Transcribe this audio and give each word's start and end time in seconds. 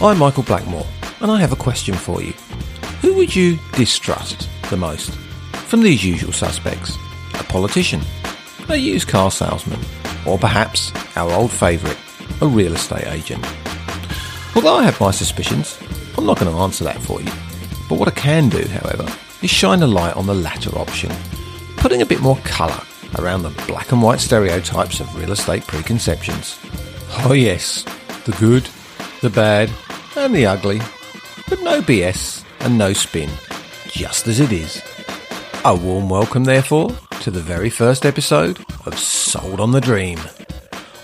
I'm 0.00 0.18
Michael 0.18 0.44
Blackmore, 0.44 0.86
and 1.20 1.28
I 1.28 1.40
have 1.40 1.50
a 1.50 1.56
question 1.56 1.92
for 1.92 2.22
you. 2.22 2.32
Who 3.00 3.14
would 3.14 3.34
you 3.34 3.58
distrust 3.72 4.48
the 4.70 4.76
most? 4.76 5.10
From 5.66 5.82
these 5.82 6.04
usual 6.04 6.32
suspects 6.32 6.96
a 7.34 7.42
politician, 7.42 8.00
a 8.68 8.76
used 8.76 9.08
car 9.08 9.32
salesman, 9.32 9.80
or 10.24 10.38
perhaps 10.38 10.92
our 11.16 11.32
old 11.32 11.50
favourite, 11.50 11.98
a 12.40 12.46
real 12.46 12.74
estate 12.74 13.08
agent. 13.08 13.44
Although 14.54 14.76
I 14.76 14.84
have 14.84 15.00
my 15.00 15.10
suspicions, 15.10 15.76
I'm 16.16 16.26
not 16.26 16.38
going 16.38 16.52
to 16.52 16.60
answer 16.60 16.84
that 16.84 17.02
for 17.02 17.20
you. 17.20 17.32
But 17.88 17.98
what 17.98 18.06
I 18.06 18.12
can 18.12 18.48
do, 18.48 18.62
however, 18.68 19.12
is 19.42 19.50
shine 19.50 19.82
a 19.82 19.88
light 19.88 20.16
on 20.16 20.26
the 20.26 20.34
latter 20.34 20.78
option, 20.78 21.10
putting 21.76 22.02
a 22.02 22.06
bit 22.06 22.20
more 22.20 22.38
colour 22.44 22.80
around 23.18 23.42
the 23.42 23.64
black 23.66 23.90
and 23.90 24.00
white 24.00 24.20
stereotypes 24.20 25.00
of 25.00 25.12
real 25.16 25.32
estate 25.32 25.66
preconceptions. 25.66 26.56
Oh, 27.24 27.32
yes, 27.32 27.82
the 28.26 28.36
good, 28.38 28.68
the 29.22 29.30
bad, 29.30 29.72
and 30.18 30.34
the 30.34 30.46
ugly, 30.46 30.80
but 31.48 31.62
no 31.62 31.80
BS 31.80 32.44
and 32.60 32.76
no 32.76 32.92
spin, 32.92 33.30
just 33.86 34.26
as 34.26 34.40
it 34.40 34.50
is. 34.50 34.82
A 35.64 35.74
warm 35.74 36.08
welcome, 36.08 36.44
therefore, 36.44 36.90
to 37.20 37.30
the 37.30 37.40
very 37.40 37.70
first 37.70 38.04
episode 38.04 38.58
of 38.84 38.98
Sold 38.98 39.60
on 39.60 39.70
the 39.70 39.80
Dream. 39.80 40.18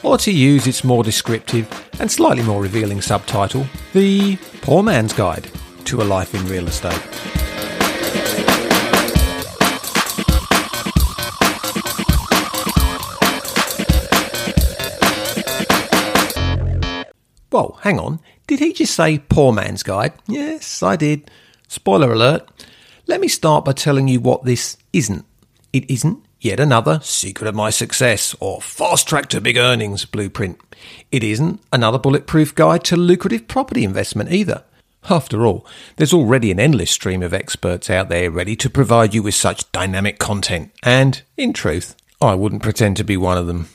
Or 0.02 0.18
to 0.18 0.32
use 0.32 0.66
its 0.66 0.82
more 0.82 1.04
descriptive 1.04 1.68
and 2.00 2.10
slightly 2.10 2.42
more 2.42 2.60
revealing 2.60 3.00
subtitle, 3.00 3.66
The 3.92 4.37
Poor 4.62 4.82
Man's 4.82 5.12
Guide 5.12 5.48
to 5.84 6.02
a 6.02 6.04
Life 6.04 6.34
in 6.34 6.45
Real 6.46 6.66
Estate. 6.66 7.01
Well, 17.52 17.79
hang 17.82 18.01
on. 18.01 18.18
Did 18.46 18.59
he 18.59 18.73
just 18.73 18.95
say 18.95 19.18
poor 19.18 19.52
man's 19.52 19.82
guide? 19.82 20.12
Yes, 20.26 20.82
I 20.82 20.96
did. 20.96 21.30
Spoiler 21.68 22.12
alert. 22.12 22.48
Let 23.06 23.20
me 23.20 23.28
start 23.28 23.64
by 23.64 23.73
telling 23.73 24.09
you 24.09 24.20
what 24.20 24.45
this 24.45 24.76
isn't. 24.92 25.24
It 25.73 25.90
isn't 25.90 26.24
yet 26.40 26.60
another 26.60 27.01
secret 27.02 27.48
of 27.48 27.54
my 27.54 27.70
success 27.70 28.34
or 28.40 28.60
fast 28.60 29.09
track 29.09 29.28
to 29.30 29.40
big 29.40 29.56
earnings 29.56 30.04
blueprint. 30.04 30.60
It 31.10 31.24
isn't 31.24 31.60
another 31.73 31.98
bulletproof 31.98 32.54
guide 32.54 32.84
to 32.84 32.96
lucrative 32.96 33.48
property 33.48 33.82
investment 33.82 34.30
either. 34.30 34.64
After 35.10 35.45
all, 35.46 35.66
there's 35.96 36.14
already 36.14 36.51
an 36.51 36.60
endless 36.60 36.90
stream 36.90 37.23
of 37.23 37.34
experts 37.34 37.90
out 37.90 38.08
there 38.08 38.30
ready 38.30 38.56
to 38.56 38.70
provide 38.70 39.14
you 39.14 39.23
with 39.23 39.34
such 39.34 39.70
dynamic 39.73 40.18
content, 40.18 40.70
and, 40.82 41.20
in 41.36 41.52
truth, 41.52 41.95
I 42.23 42.34
wouldn't 42.34 42.62
pretend 42.62 42.96
to 42.98 43.04
be 43.04 43.16
one 43.16 43.38
of 43.38 43.46
them. 43.46 43.68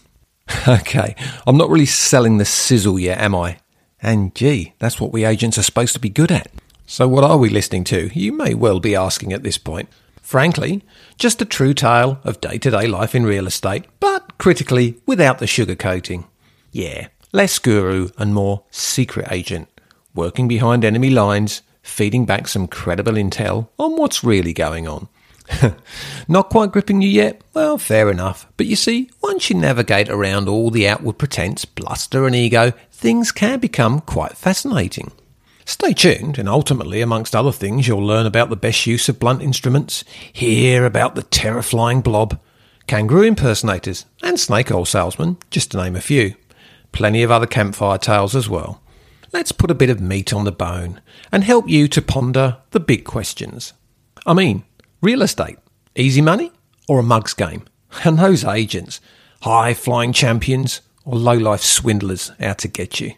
Okay, 0.67 1.16
I'm 1.45 1.58
not 1.58 1.70
really 1.70 1.86
selling 1.86 2.38
the 2.39 2.45
sizzle 2.45 2.98
yet, 2.98 3.20
am 3.20 3.36
I? 3.36 3.59
And 4.02 4.33
gee, 4.33 4.73
that's 4.80 5.00
what 5.00 5.11
we 5.11 5.25
agents 5.25 5.58
are 5.58 5.64
supposed 5.64 5.94
to 5.94 6.00
be 6.00 6.09
good 6.09 6.31
at. 6.31 6.52
So, 6.86 7.08
what 7.08 7.23
are 7.23 7.38
we 7.38 7.50
listening 7.50 7.83
to? 7.86 8.09
You 8.17 8.31
may 8.31 8.53
well 8.53 8.80
be 8.80 8.95
asking 8.95 9.33
at 9.33 9.44
this 9.44 9.58
point. 9.58 9.89
Frankly, 10.22 10.83
just 11.17 11.42
a 11.42 11.45
true 11.45 11.73
tale 11.73 12.20
of 12.23 12.42
day 12.42 12.58
to 12.59 12.72
day 12.72 12.88
life 12.88 13.14
in 13.16 13.25
real 13.25 13.47
estate, 13.47 13.86
but 14.00 14.38
critically 14.38 15.00
without 15.05 15.39
the 15.39 15.45
sugarcoating. 15.45 16.25
Yeah, 16.72 17.08
less 17.31 17.59
guru 17.59 18.09
and 18.17 18.33
more 18.33 18.64
secret 18.72 19.27
agent, 19.31 19.67
working 20.14 20.47
behind 20.47 20.86
enemy 20.86 21.09
lines, 21.09 21.61
feeding 21.81 22.25
back 22.25 22.47
some 22.47 22.67
credible 22.67 23.14
intel 23.14 23.70
on 23.77 23.97
what's 23.97 24.23
really 24.23 24.53
going 24.53 24.88
on. 24.88 25.08
Not 26.27 26.50
quite 26.50 26.72
gripping 26.72 27.02
you 27.02 27.09
yet? 27.09 27.42
Well, 27.53 27.77
fair 27.77 28.11
enough. 28.11 28.48
But 28.58 28.67
you 28.67 28.76
see, 28.76 29.09
once 29.21 29.49
you 29.49 29.55
navigate 29.55 30.09
around 30.09 30.48
all 30.48 30.70
the 30.70 30.88
outward 30.88 31.17
pretense, 31.17 31.65
bluster, 31.65 32.26
and 32.26 32.36
ego, 32.36 32.73
things 32.99 33.32
can 33.32 33.60
become 33.60 34.02
quite 34.02 34.37
fascinating. 34.37 35.11
Stay 35.65 35.93
tuned, 35.93 36.37
and 36.37 36.49
ultimately, 36.49 37.02
amongst 37.02 37.36
other 37.36 37.52
things, 37.52 37.87
you'll 37.87 38.05
learn 38.05 38.26
about 38.26 38.49
the 38.49 38.55
best 38.55 38.86
use 38.87 39.08
of 39.10 39.20
blunt 39.20 39.42
instruments, 39.42 40.04
hear 40.33 40.86
about 40.86 41.15
the 41.15 41.23
terror 41.23 41.61
flying 41.61 42.02
blob, 42.02 42.39
kangaroo 42.88 43.23
impersonators, 43.23 44.05
and 44.23 44.39
snake 44.39 44.71
oil 44.71 44.86
salesmen, 44.86 45.38
just 45.49 45.71
to 45.71 45.77
name 45.77 45.95
a 45.95 46.02
few. 46.02 46.36
Plenty 46.92 47.23
of 47.23 47.32
other 47.32 47.48
campfire 47.48 47.98
tales 47.98 48.36
as 48.36 48.49
well. 48.49 48.82
Let's 49.32 49.52
put 49.52 49.71
a 49.71 49.76
bit 49.76 49.92
of 49.92 50.02
meat 50.02 50.33
on 50.33 50.43
the 50.43 50.52
bone 50.52 51.02
and 51.32 51.43
help 51.43 51.70
you 51.70 51.88
to 51.89 52.02
ponder 52.02 52.58
the 52.71 52.80
big 52.80 53.05
questions. 53.05 53.73
I 54.26 54.33
mean, 54.33 54.64
Real 55.02 55.21
estate, 55.21 55.58
easy 55.95 56.20
money 56.21 56.52
or 56.89 56.99
a 56.99 57.04
mugs 57.04 57.33
game? 57.33 57.64
And 58.04 58.20
those 58.20 58.43
agents, 58.43 58.99
high 59.42 59.73
flying 59.73 60.14
champions 60.14 60.82
or 61.05 61.17
low 61.17 61.33
life 61.33 61.61
swindlers 61.61 62.32
out 62.39 62.58
to 62.60 62.67
get 62.67 62.99
you. 62.99 63.14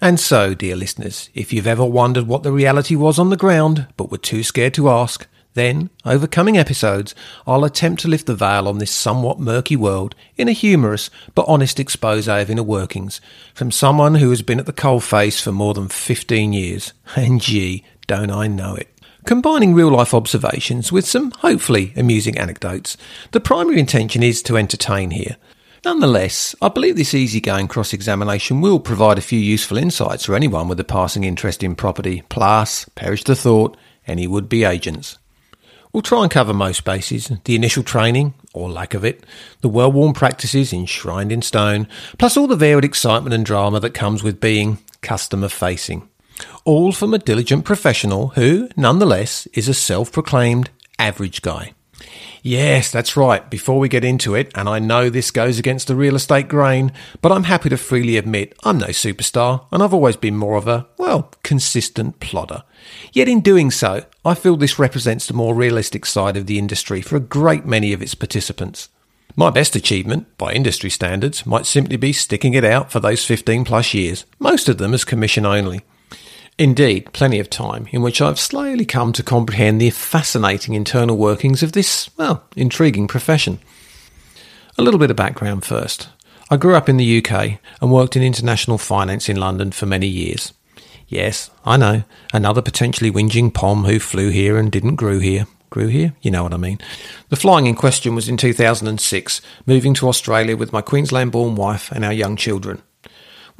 And 0.00 0.18
so, 0.18 0.54
dear 0.54 0.76
listeners, 0.76 1.30
if 1.34 1.52
you've 1.52 1.66
ever 1.66 1.84
wondered 1.84 2.26
what 2.26 2.42
the 2.42 2.52
reality 2.52 2.96
was 2.96 3.18
on 3.18 3.30
the 3.30 3.36
ground 3.36 3.86
but 3.96 4.10
were 4.10 4.18
too 4.18 4.42
scared 4.42 4.74
to 4.74 4.88
ask, 4.88 5.26
then, 5.54 5.90
over 6.06 6.26
coming 6.26 6.56
episodes, 6.56 7.14
I'll 7.46 7.64
attempt 7.64 8.00
to 8.02 8.08
lift 8.08 8.26
the 8.26 8.34
veil 8.34 8.66
on 8.66 8.78
this 8.78 8.90
somewhat 8.90 9.38
murky 9.38 9.76
world 9.76 10.14
in 10.36 10.48
a 10.48 10.52
humorous 10.52 11.10
but 11.34 11.44
honest 11.46 11.78
expose 11.78 12.26
of 12.26 12.48
inner 12.48 12.62
workings 12.62 13.20
from 13.54 13.70
someone 13.70 14.14
who 14.14 14.30
has 14.30 14.40
been 14.40 14.58
at 14.58 14.64
the 14.64 14.72
coalface 14.72 15.42
for 15.42 15.52
more 15.52 15.74
than 15.74 15.88
15 15.88 16.52
years. 16.52 16.92
And 17.16 17.40
gee, 17.40 17.84
don't 18.06 18.30
I 18.30 18.46
know 18.46 18.74
it 18.74 18.88
combining 19.24 19.74
real 19.74 19.90
life 19.90 20.14
observations 20.14 20.90
with 20.90 21.06
some 21.06 21.30
hopefully 21.30 21.92
amusing 21.96 22.36
anecdotes. 22.36 22.96
The 23.30 23.40
primary 23.40 23.78
intention 23.78 24.22
is 24.22 24.42
to 24.42 24.56
entertain 24.56 25.10
here. 25.10 25.36
Nonetheless, 25.84 26.54
I 26.62 26.68
believe 26.68 26.96
this 26.96 27.14
easygoing 27.14 27.66
cross 27.68 27.92
examination 27.92 28.60
will 28.60 28.78
provide 28.78 29.18
a 29.18 29.22
few 29.22 29.38
useful 29.38 29.78
insights 29.78 30.26
for 30.26 30.34
anyone 30.34 30.68
with 30.68 30.78
a 30.78 30.84
passing 30.84 31.24
interest 31.24 31.62
in 31.62 31.74
property, 31.74 32.22
plus, 32.28 32.88
perish 32.94 33.24
the 33.24 33.34
thought, 33.34 33.76
any 34.06 34.26
would 34.26 34.48
be 34.48 34.64
agents. 34.64 35.18
We'll 35.92 36.02
try 36.02 36.22
and 36.22 36.30
cover 36.30 36.54
most 36.54 36.84
bases 36.84 37.32
the 37.44 37.56
initial 37.56 37.82
training, 37.82 38.34
or 38.54 38.70
lack 38.70 38.94
of 38.94 39.04
it, 39.04 39.24
the 39.60 39.68
well 39.68 39.90
worn 39.90 40.12
practices 40.12 40.72
enshrined 40.72 41.32
in 41.32 41.42
stone, 41.42 41.88
plus 42.18 42.36
all 42.36 42.46
the 42.46 42.56
varied 42.56 42.84
excitement 42.84 43.34
and 43.34 43.44
drama 43.44 43.80
that 43.80 43.92
comes 43.92 44.22
with 44.22 44.40
being 44.40 44.78
customer 45.02 45.48
facing 45.48 46.08
all 46.64 46.92
from 46.92 47.14
a 47.14 47.18
diligent 47.18 47.64
professional 47.64 48.28
who, 48.28 48.68
nonetheless, 48.76 49.46
is 49.52 49.68
a 49.68 49.74
self 49.74 50.12
proclaimed 50.12 50.70
average 50.98 51.42
guy. 51.42 51.72
Yes, 52.42 52.90
that's 52.90 53.16
right. 53.16 53.48
Before 53.48 53.78
we 53.78 53.88
get 53.88 54.04
into 54.04 54.34
it, 54.34 54.50
and 54.54 54.68
I 54.68 54.78
know 54.78 55.08
this 55.08 55.30
goes 55.30 55.58
against 55.58 55.86
the 55.86 55.94
real 55.94 56.16
estate 56.16 56.48
grain, 56.48 56.92
but 57.20 57.30
I'm 57.30 57.44
happy 57.44 57.68
to 57.68 57.76
freely 57.76 58.16
admit 58.16 58.54
I'm 58.64 58.78
no 58.78 58.88
superstar, 58.88 59.66
and 59.70 59.82
I've 59.82 59.94
always 59.94 60.16
been 60.16 60.36
more 60.36 60.56
of 60.56 60.66
a, 60.66 60.86
well, 60.98 61.30
consistent 61.42 62.20
plodder. 62.20 62.64
Yet 63.12 63.28
in 63.28 63.40
doing 63.40 63.70
so, 63.70 64.04
I 64.24 64.34
feel 64.34 64.56
this 64.56 64.78
represents 64.78 65.26
the 65.26 65.34
more 65.34 65.54
realistic 65.54 66.04
side 66.04 66.36
of 66.36 66.46
the 66.46 66.58
industry 66.58 67.00
for 67.00 67.16
a 67.16 67.20
great 67.20 67.64
many 67.64 67.92
of 67.92 68.02
its 68.02 68.14
participants. 68.14 68.88
My 69.34 69.50
best 69.50 69.74
achievement, 69.74 70.36
by 70.36 70.52
industry 70.52 70.90
standards, 70.90 71.46
might 71.46 71.64
simply 71.64 71.96
be 71.96 72.12
sticking 72.12 72.54
it 72.54 72.64
out 72.64 72.92
for 72.92 73.00
those 73.00 73.24
15 73.24 73.64
plus 73.64 73.94
years, 73.94 74.26
most 74.38 74.68
of 74.68 74.78
them 74.78 74.92
as 74.92 75.04
commission 75.04 75.46
only. 75.46 75.82
Indeed, 76.58 77.12
plenty 77.12 77.40
of 77.40 77.48
time 77.48 77.88
in 77.90 78.02
which 78.02 78.20
I've 78.20 78.38
slowly 78.38 78.84
come 78.84 79.12
to 79.14 79.22
comprehend 79.22 79.80
the 79.80 79.90
fascinating 79.90 80.74
internal 80.74 81.16
workings 81.16 81.62
of 81.62 81.72
this, 81.72 82.10
well, 82.16 82.44
intriguing 82.56 83.08
profession. 83.08 83.58
A 84.76 84.82
little 84.82 85.00
bit 85.00 85.10
of 85.10 85.16
background 85.16 85.64
first. 85.64 86.08
I 86.50 86.56
grew 86.56 86.74
up 86.74 86.88
in 86.88 86.98
the 86.98 87.24
UK 87.24 87.58
and 87.80 87.90
worked 87.90 88.16
in 88.16 88.22
international 88.22 88.76
finance 88.76 89.28
in 89.28 89.36
London 89.36 89.72
for 89.72 89.86
many 89.86 90.06
years. 90.06 90.52
Yes, 91.08 91.50
I 91.64 91.76
know, 91.78 92.04
another 92.32 92.62
potentially 92.62 93.10
whinging 93.10 93.52
pom 93.52 93.84
who 93.84 93.98
flew 93.98 94.28
here 94.28 94.58
and 94.58 94.70
didn't 94.70 94.96
grew 94.96 95.18
here. 95.18 95.46
Grew 95.70 95.88
here? 95.88 96.14
You 96.20 96.30
know 96.30 96.42
what 96.42 96.52
I 96.52 96.58
mean. 96.58 96.78
The 97.30 97.36
flying 97.36 97.66
in 97.66 97.74
question 97.74 98.14
was 98.14 98.28
in 98.28 98.36
2006, 98.36 99.40
moving 99.64 99.94
to 99.94 100.08
Australia 100.08 100.54
with 100.54 100.72
my 100.72 100.82
Queensland 100.82 101.32
born 101.32 101.54
wife 101.54 101.90
and 101.90 102.04
our 102.04 102.12
young 102.12 102.36
children. 102.36 102.82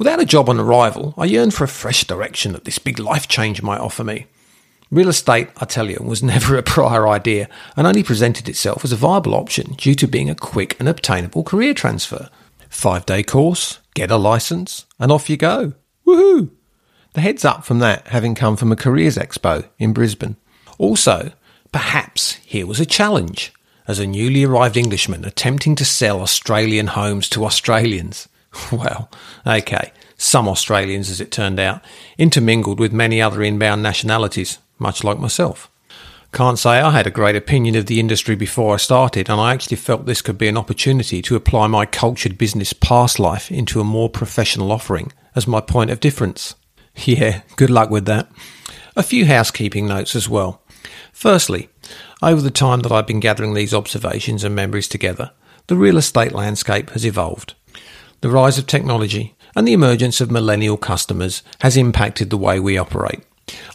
Without 0.03 0.19
a 0.19 0.25
job 0.25 0.49
on 0.49 0.59
arrival, 0.59 1.13
I 1.17 1.23
yearned 1.23 1.53
for 1.53 1.63
a 1.63 1.69
fresh 1.69 2.03
direction 2.03 2.51
that 2.51 2.65
this 2.65 2.77
big 2.77 2.99
life 2.99 3.29
change 3.29 3.61
might 3.61 3.79
offer 3.79 4.03
me. 4.03 4.25
Real 4.91 5.07
estate, 5.07 5.47
I 5.55 5.63
tell 5.63 5.89
you, 5.89 5.97
was 6.03 6.21
never 6.23 6.57
a 6.57 6.61
prior 6.61 7.07
idea 7.07 7.47
and 7.77 7.87
only 7.87 8.03
presented 8.03 8.49
itself 8.49 8.83
as 8.83 8.91
a 8.91 8.97
viable 8.97 9.33
option 9.33 9.75
due 9.75 9.95
to 9.95 10.05
being 10.05 10.29
a 10.29 10.35
quick 10.35 10.77
and 10.77 10.89
obtainable 10.89 11.45
career 11.45 11.73
transfer. 11.73 12.29
Five 12.67 13.05
day 13.05 13.23
course, 13.23 13.79
get 13.93 14.11
a 14.11 14.17
license, 14.17 14.85
and 14.99 15.09
off 15.09 15.29
you 15.29 15.37
go. 15.37 15.71
Woohoo! 16.05 16.49
The 17.13 17.21
heads 17.21 17.45
up 17.45 17.63
from 17.63 17.79
that 17.79 18.09
having 18.09 18.35
come 18.35 18.57
from 18.57 18.73
a 18.73 18.75
careers 18.75 19.15
expo 19.15 19.69
in 19.79 19.93
Brisbane. 19.93 20.35
Also, 20.77 21.31
perhaps 21.71 22.33
here 22.43 22.67
was 22.67 22.81
a 22.81 22.85
challenge 22.85 23.53
as 23.87 23.99
a 23.99 24.05
newly 24.05 24.43
arrived 24.43 24.75
Englishman 24.75 25.23
attempting 25.23 25.75
to 25.75 25.85
sell 25.85 26.19
Australian 26.19 26.87
homes 26.87 27.29
to 27.29 27.45
Australians. 27.45 28.27
Well, 28.71 29.09
okay, 29.45 29.91
some 30.17 30.47
Australians, 30.47 31.09
as 31.09 31.19
it 31.19 31.31
turned 31.31 31.59
out, 31.59 31.81
intermingled 32.17 32.79
with 32.79 32.93
many 32.93 33.21
other 33.21 33.43
inbound 33.43 33.83
nationalities, 33.83 34.59
much 34.79 35.03
like 35.03 35.19
myself. 35.19 35.69
Can't 36.31 36.57
say 36.57 36.79
I 36.79 36.89
had 36.89 37.05
a 37.05 37.11
great 37.11 37.35
opinion 37.35 37.75
of 37.75 37.85
the 37.85 37.99
industry 37.99 38.35
before 38.35 38.73
I 38.73 38.77
started, 38.77 39.29
and 39.29 39.39
I 39.39 39.53
actually 39.53 39.77
felt 39.77 40.05
this 40.05 40.21
could 40.23 40.37
be 40.37 40.47
an 40.47 40.57
opportunity 40.57 41.21
to 41.21 41.35
apply 41.35 41.67
my 41.67 41.85
cultured 41.85 42.37
business 42.39 42.73
past 42.73 43.19
life 43.19 43.51
into 43.51 43.79
a 43.79 43.83
more 43.83 44.09
professional 44.09 44.71
offering 44.71 45.11
as 45.35 45.47
my 45.47 45.61
point 45.61 45.91
of 45.91 45.99
difference. 45.99 46.55
Yeah, 46.95 47.41
good 47.55 47.69
luck 47.69 47.89
with 47.89 48.05
that. 48.05 48.31
A 48.95 49.03
few 49.03 49.25
housekeeping 49.25 49.87
notes 49.87 50.15
as 50.15 50.27
well. 50.27 50.63
Firstly, 51.11 51.69
over 52.21 52.41
the 52.41 52.51
time 52.51 52.79
that 52.81 52.91
I've 52.91 53.07
been 53.07 53.19
gathering 53.19 53.53
these 53.53 53.73
observations 53.73 54.43
and 54.43 54.55
memories 54.55 54.87
together, 54.87 55.31
the 55.67 55.75
real 55.75 55.97
estate 55.97 56.31
landscape 56.31 56.89
has 56.91 57.05
evolved. 57.05 57.53
The 58.23 58.29
rise 58.29 58.57
of 58.57 58.67
technology 58.67 59.35
and 59.53 59.67
the 59.67 59.73
emergence 59.73 60.21
of 60.21 60.31
millennial 60.31 60.77
customers 60.77 61.43
has 61.59 61.75
impacted 61.75 62.29
the 62.29 62.37
way 62.37 62.57
we 62.57 62.77
operate. 62.77 63.19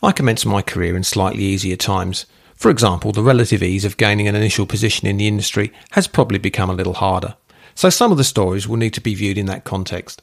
I 0.02 0.10
commenced 0.12 0.46
my 0.46 0.62
career 0.62 0.96
in 0.96 1.04
slightly 1.04 1.42
easier 1.42 1.76
times. 1.76 2.24
For 2.54 2.70
example, 2.70 3.12
the 3.12 3.22
relative 3.22 3.62
ease 3.62 3.84
of 3.84 3.98
gaining 3.98 4.26
an 4.26 4.34
initial 4.34 4.64
position 4.64 5.06
in 5.06 5.18
the 5.18 5.28
industry 5.28 5.70
has 5.90 6.06
probably 6.06 6.38
become 6.38 6.70
a 6.70 6.72
little 6.72 6.94
harder. 6.94 7.36
So 7.74 7.90
some 7.90 8.10
of 8.10 8.16
the 8.16 8.24
stories 8.24 8.66
will 8.66 8.78
need 8.78 8.94
to 8.94 9.02
be 9.02 9.14
viewed 9.14 9.36
in 9.36 9.44
that 9.48 9.64
context. 9.64 10.22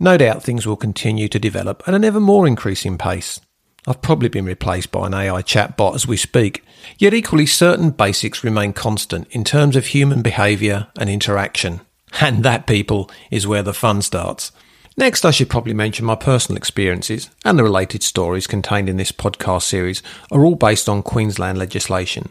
No 0.00 0.16
doubt 0.16 0.42
things 0.42 0.66
will 0.66 0.74
continue 0.74 1.28
to 1.28 1.38
develop 1.38 1.82
at 1.86 1.92
an 1.92 2.04
ever 2.04 2.20
more 2.20 2.46
increasing 2.46 2.96
pace. 2.96 3.38
I've 3.86 4.00
probably 4.00 4.30
been 4.30 4.46
replaced 4.46 4.90
by 4.90 5.08
an 5.08 5.12
AI 5.12 5.42
chatbot 5.42 5.94
as 5.94 6.06
we 6.06 6.16
speak, 6.16 6.64
yet 6.96 7.12
equally 7.12 7.44
certain 7.44 7.90
basics 7.90 8.42
remain 8.42 8.72
constant 8.72 9.28
in 9.30 9.44
terms 9.44 9.76
of 9.76 9.88
human 9.88 10.22
behaviour 10.22 10.86
and 10.98 11.10
interaction. 11.10 11.82
And 12.20 12.44
that, 12.44 12.66
people, 12.66 13.10
is 13.30 13.46
where 13.46 13.62
the 13.62 13.74
fun 13.74 14.02
starts. 14.02 14.52
Next, 14.96 15.24
I 15.24 15.30
should 15.30 15.48
probably 15.48 15.74
mention 15.74 16.04
my 16.06 16.16
personal 16.16 16.56
experiences 16.56 17.30
and 17.44 17.56
the 17.56 17.62
related 17.62 18.02
stories 18.02 18.48
contained 18.48 18.88
in 18.88 18.96
this 18.96 19.12
podcast 19.12 19.62
series 19.62 20.02
are 20.32 20.44
all 20.44 20.56
based 20.56 20.88
on 20.88 21.02
Queensland 21.02 21.56
legislation. 21.56 22.30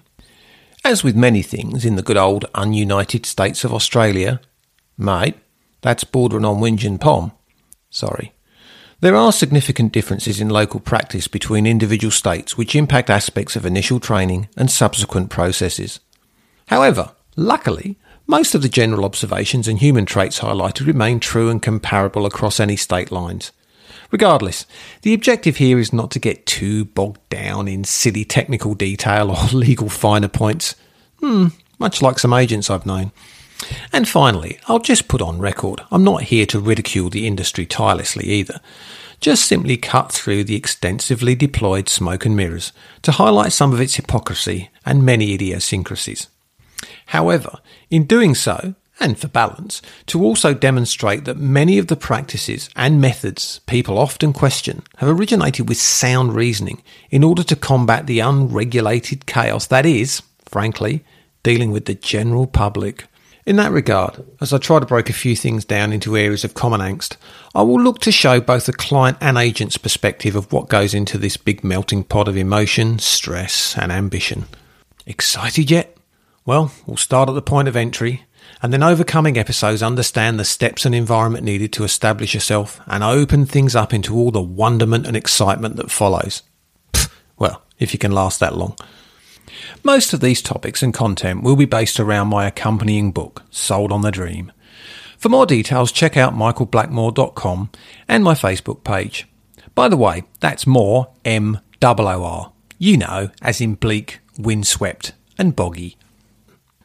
As 0.83 1.03
with 1.03 1.15
many 1.15 1.41
things 1.41 1.85
in 1.85 1.95
the 1.95 2.01
good 2.01 2.17
old 2.17 2.45
ununited 2.53 3.25
states 3.25 3.63
of 3.63 3.73
Australia, 3.73 4.41
mate, 4.97 5.35
that's 5.81 6.03
bordering 6.03 6.43
on 6.43 6.57
whinge 6.57 6.85
and 6.85 6.99
pom. 6.99 7.31
Sorry. 7.89 8.33
There 8.99 9.15
are 9.15 9.31
significant 9.31 9.93
differences 9.93 10.41
in 10.41 10.49
local 10.49 10.79
practice 10.79 11.27
between 11.27 11.67
individual 11.67 12.11
states 12.11 12.57
which 12.57 12.75
impact 12.75 13.09
aspects 13.09 13.55
of 13.55 13.65
initial 13.65 13.99
training 13.99 14.49
and 14.57 14.71
subsequent 14.71 15.29
processes. 15.29 15.99
However, 16.67 17.11
luckily, 17.35 17.97
most 18.27 18.53
of 18.53 18.61
the 18.61 18.69
general 18.69 19.05
observations 19.05 19.67
and 19.67 19.79
human 19.79 20.05
traits 20.05 20.39
highlighted 20.39 20.85
remain 20.85 21.19
true 21.19 21.49
and 21.49 21.61
comparable 21.61 22.25
across 22.25 22.59
any 22.59 22.75
state 22.75 23.09
lines. 23.09 23.53
Regardless, 24.11 24.65
the 25.01 25.13
objective 25.13 25.57
here 25.57 25.79
is 25.79 25.93
not 25.93 26.11
to 26.11 26.19
get 26.19 26.45
too 26.45 26.85
bogged 26.85 27.27
down 27.29 27.67
in 27.67 27.83
silly 27.83 28.25
technical 28.25 28.73
detail 28.73 29.31
or 29.31 29.37
legal 29.53 29.89
finer 29.89 30.27
points. 30.27 30.75
Hmm, 31.21 31.47
much 31.79 32.01
like 32.01 32.19
some 32.19 32.33
agents 32.33 32.69
I've 32.69 32.85
known. 32.85 33.11
And 33.91 34.07
finally, 34.07 34.59
I'll 34.67 34.79
just 34.79 35.07
put 35.07 35.21
on 35.21 35.39
record 35.39 35.81
I'm 35.89 36.03
not 36.03 36.23
here 36.23 36.45
to 36.47 36.59
ridicule 36.59 37.09
the 37.09 37.25
industry 37.25 37.65
tirelessly 37.65 38.25
either. 38.25 38.59
Just 39.19 39.45
simply 39.45 39.77
cut 39.77 40.11
through 40.11 40.43
the 40.43 40.55
extensively 40.55 41.33
deployed 41.33 41.89
smoke 41.89 42.25
and 42.25 42.35
mirrors 42.35 42.71
to 43.01 43.13
highlight 43.13 43.51
some 43.51 43.73
of 43.73 43.81
its 43.81 43.95
hypocrisy 43.95 44.69
and 44.85 45.03
many 45.03 45.33
idiosyncrasies. 45.33 46.27
However, 47.07 47.59
in 47.89 48.05
doing 48.05 48.35
so, 48.35 48.75
and 48.99 49.17
for 49.17 49.27
balance, 49.27 49.81
to 50.07 50.23
also 50.23 50.53
demonstrate 50.53 51.25
that 51.25 51.37
many 51.37 51.77
of 51.77 51.87
the 51.87 51.95
practices 51.95 52.69
and 52.75 52.99
methods 52.99 53.59
people 53.67 53.97
often 53.97 54.33
question 54.33 54.83
have 54.97 55.09
originated 55.09 55.69
with 55.69 55.77
sound 55.77 56.33
reasoning 56.33 56.81
in 57.09 57.23
order 57.23 57.43
to 57.43 57.55
combat 57.55 58.07
the 58.07 58.19
unregulated 58.19 59.25
chaos 59.25 59.67
that 59.67 59.85
is, 59.85 60.21
frankly, 60.45 61.03
dealing 61.43 61.71
with 61.71 61.85
the 61.85 61.95
general 61.95 62.47
public. 62.47 63.05
In 63.45 63.55
that 63.55 63.71
regard, 63.71 64.25
as 64.41 64.51
I 64.51 64.57
try 64.57 64.79
to 64.79 64.85
break 64.85 65.09
a 65.09 65.13
few 65.13 65.33
things 65.33 65.63
down 65.63 65.93
into 65.93 66.17
areas 66.17 66.43
of 66.43 66.53
common 66.53 66.81
angst, 66.81 67.15
I 67.55 67.61
will 67.61 67.79
look 67.81 67.99
to 67.99 68.11
show 68.11 68.41
both 68.41 68.65
the 68.65 68.73
client 68.73 69.17
and 69.21 69.37
agent's 69.37 69.77
perspective 69.77 70.35
of 70.35 70.51
what 70.51 70.67
goes 70.67 70.93
into 70.93 71.17
this 71.17 71.37
big 71.37 71.63
melting 71.63 72.03
pot 72.03 72.27
of 72.27 72.35
emotion, 72.35 72.99
stress, 72.99 73.77
and 73.77 73.89
ambition. 73.89 74.47
Excited 75.05 75.71
yet? 75.71 75.96
Well, 76.47 76.71
we'll 76.85 76.95
start 76.95 77.27
at 77.27 77.35
the 77.35 77.41
point 77.41 77.67
of 77.67 77.75
entry, 77.75 78.23
and 78.61 78.71
then 78.71 78.81
overcoming 78.81 79.37
episodes 79.37 79.83
understand 79.83 80.39
the 80.39 80.45
steps 80.45 80.85
and 80.85 80.95
environment 80.95 81.43
needed 81.43 81.73
to 81.73 81.83
establish 81.83 82.33
yourself 82.33 82.79
and 82.87 83.03
open 83.03 83.45
things 83.45 83.75
up 83.75 83.93
into 83.93 84.15
all 84.15 84.31
the 84.31 84.41
wonderment 84.41 85.05
and 85.05 85.17
excitement 85.17 85.75
that 85.75 85.91
follows. 85.91 86.43
Pfft, 86.93 87.11
well, 87.37 87.63
if 87.79 87.91
you 87.91 87.99
can 87.99 88.13
last 88.13 88.39
that 88.39 88.55
long. 88.55 88.77
Most 89.83 90.13
of 90.13 90.21
these 90.21 90.41
topics 90.41 90.81
and 90.81 90.93
content 90.93 91.43
will 91.43 91.57
be 91.57 91.65
based 91.65 91.99
around 91.99 92.29
my 92.29 92.47
accompanying 92.47 93.11
book, 93.11 93.43
Sold 93.51 93.91
on 93.91 93.99
the 93.99 94.09
Dream. 94.09 94.53
For 95.17 95.27
more 95.27 95.45
details, 95.45 95.91
check 95.91 96.15
out 96.15 96.33
michaelblackmore.com 96.33 97.71
and 98.07 98.23
my 98.23 98.35
Facebook 98.35 98.85
page. 98.85 99.27
By 99.75 99.89
the 99.89 99.97
way, 99.97 100.23
that's 100.39 100.65
more 100.65 101.09
M 101.25 101.59
O 101.81 101.95
O 101.97 102.23
R. 102.23 102.53
You 102.77 102.95
know, 102.95 103.31
as 103.41 103.59
in 103.59 103.75
bleak, 103.75 104.19
windswept, 104.37 105.11
and 105.37 105.53
boggy. 105.53 105.97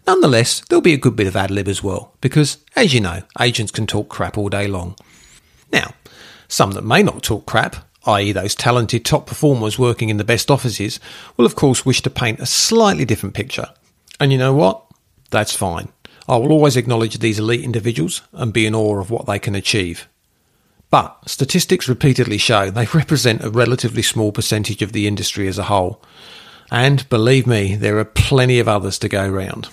Nonetheless, 0.07 0.61
there'll 0.69 0.83
be 0.83 0.95
a 0.95 0.99
good 0.99 1.17
bit 1.17 1.27
of 1.27 1.37
ad 1.37 1.51
lib 1.51 1.69
as 1.69 1.83
well, 1.83 2.15
because, 2.21 2.59
as 2.75 2.93
you 2.93 3.01
know, 3.01 3.23
agents 3.41 3.73
can 3.73 3.87
talk 3.87 4.09
crap 4.09 4.37
all 4.37 4.49
day 4.49 4.67
long. 4.67 4.97
Now, 5.73 5.95
some 6.49 6.73
that 6.73 6.85
may 6.85 7.03
not 7.03 7.23
talk 7.23 7.47
crap, 7.47 7.77
i.e., 8.07 8.33
those 8.33 8.55
talented 8.55 9.05
top 9.05 9.27
performers 9.27 9.79
working 9.79 10.09
in 10.09 10.17
the 10.17 10.25
best 10.25 10.51
offices, 10.51 10.99
will 11.37 11.47
of 11.47 11.55
course 11.55 11.87
wish 11.87 12.03
to 12.03 12.11
paint 12.11 12.41
a 12.41 12.47
slightly 12.47 13.05
different 13.05 13.35
picture. 13.35 13.69
And 14.19 14.33
you 14.33 14.39
know 14.39 14.53
what? 14.53 14.85
That's 15.31 15.55
fine. 15.57 15.89
I 16.29 16.37
will 16.37 16.53
always 16.53 16.77
acknowledge 16.77 17.19
these 17.19 17.39
elite 17.39 17.65
individuals 17.65 18.23
and 18.33 18.53
be 18.53 18.67
in 18.67 18.75
awe 18.75 19.01
of 19.01 19.11
what 19.11 19.27
they 19.27 19.39
can 19.39 19.55
achieve. 19.55 20.09
But 20.91 21.17
statistics 21.27 21.89
repeatedly 21.89 22.39
show 22.39 22.71
they 22.71 22.87
represent 22.95 23.45
a 23.45 23.51
relatively 23.51 24.03
small 24.03 24.33
percentage 24.33 24.83
of 24.83 24.93
the 24.93 25.07
industry 25.07 25.49
as 25.49 25.59
a 25.59 25.65
whole. 25.65 26.03
And 26.71 27.09
believe 27.09 27.47
me, 27.47 27.77
there 27.77 27.99
are 27.99 28.05
plenty 28.05 28.59
of 28.59 28.69
others 28.69 28.99
to 29.01 29.09
go 29.09 29.29
round. 29.29 29.69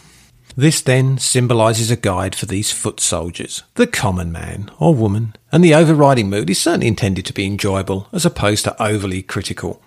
This 0.56 0.81
then 0.81 1.18
symbolises 1.18 1.92
a 1.92 1.96
guide 1.96 2.36
for 2.36 2.46
these 2.46 2.72
foot 2.72 3.00
soldiers, 3.00 3.63
the 3.75 3.88
common 3.88 4.31
man 4.31 4.72
or 4.80 4.94
woman, 4.94 5.36
and 5.51 5.63
the 5.63 5.75
overriding 5.75 6.30
mood 6.30 6.50
is 6.50 6.60
certainly 6.60 6.88
intended 6.88 7.25
to 7.28 7.34
be 7.34 7.46
enjoyable 7.46 8.07
as 8.12 8.25
opposed 8.25 8.66
to 8.66 8.81
overly 8.81 9.22
critical. 9.22 9.81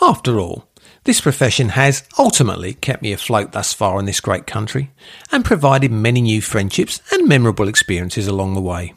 After 0.00 0.40
all, 0.40 0.68
this 1.04 1.20
profession 1.20 1.70
has 1.70 2.04
ultimately 2.18 2.74
kept 2.74 3.02
me 3.02 3.12
afloat 3.12 3.52
thus 3.52 3.74
far 3.74 3.98
in 3.98 4.06
this 4.06 4.20
great 4.20 4.46
country 4.46 4.90
and 5.30 5.44
provided 5.44 5.92
many 5.92 6.22
new 6.22 6.40
friendships 6.40 7.02
and 7.12 7.28
memorable 7.28 7.68
experiences 7.68 8.26
along 8.26 8.54
the 8.54 8.62
way. 8.62 8.94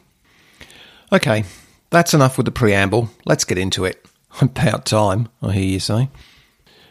Okay, 1.12 1.44
that's 1.90 2.14
enough 2.14 2.38
with 2.38 2.46
the 2.46 2.52
preamble. 2.52 3.10
Let's 3.26 3.44
get 3.44 3.58
into 3.58 3.84
it. 3.84 4.06
About 4.40 4.86
time, 4.86 5.28
I 5.42 5.52
hear 5.52 5.64
you 5.64 5.80
say. 5.80 6.08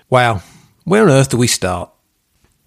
Wow, 0.09 0.43
where 0.83 1.03
on 1.03 1.09
earth 1.09 1.29
do 1.29 1.37
we 1.37 1.47
start? 1.47 1.89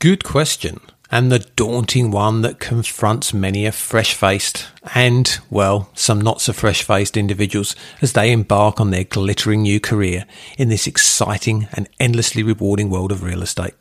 Good 0.01 0.25
question 0.25 0.81
and 1.11 1.31
the 1.31 1.41
daunting 1.57 2.11
one 2.11 2.43
that 2.43 2.61
confronts 2.61 3.35
many 3.35 3.67
a 3.67 3.73
fresh 3.73 4.15
faced 4.15 4.69
and, 4.95 5.39
well, 5.51 5.91
some 5.95 6.21
not 6.21 6.41
so 6.41 6.53
fresh 6.53 6.83
faced 6.83 7.17
individuals 7.17 7.75
as 8.01 8.13
they 8.13 8.33
embark 8.33 8.81
on 8.81 8.91
their 8.91 9.05
glittering 9.05 9.63
new 9.63 9.81
career 9.81 10.25
in 10.57 10.69
this 10.69 10.87
exciting 10.87 11.69
and 11.73 11.89
endlessly 11.99 12.43
rewarding 12.43 12.91
world 12.91 13.11
of 13.11 13.23
real 13.23 13.43
estate. 13.43 13.75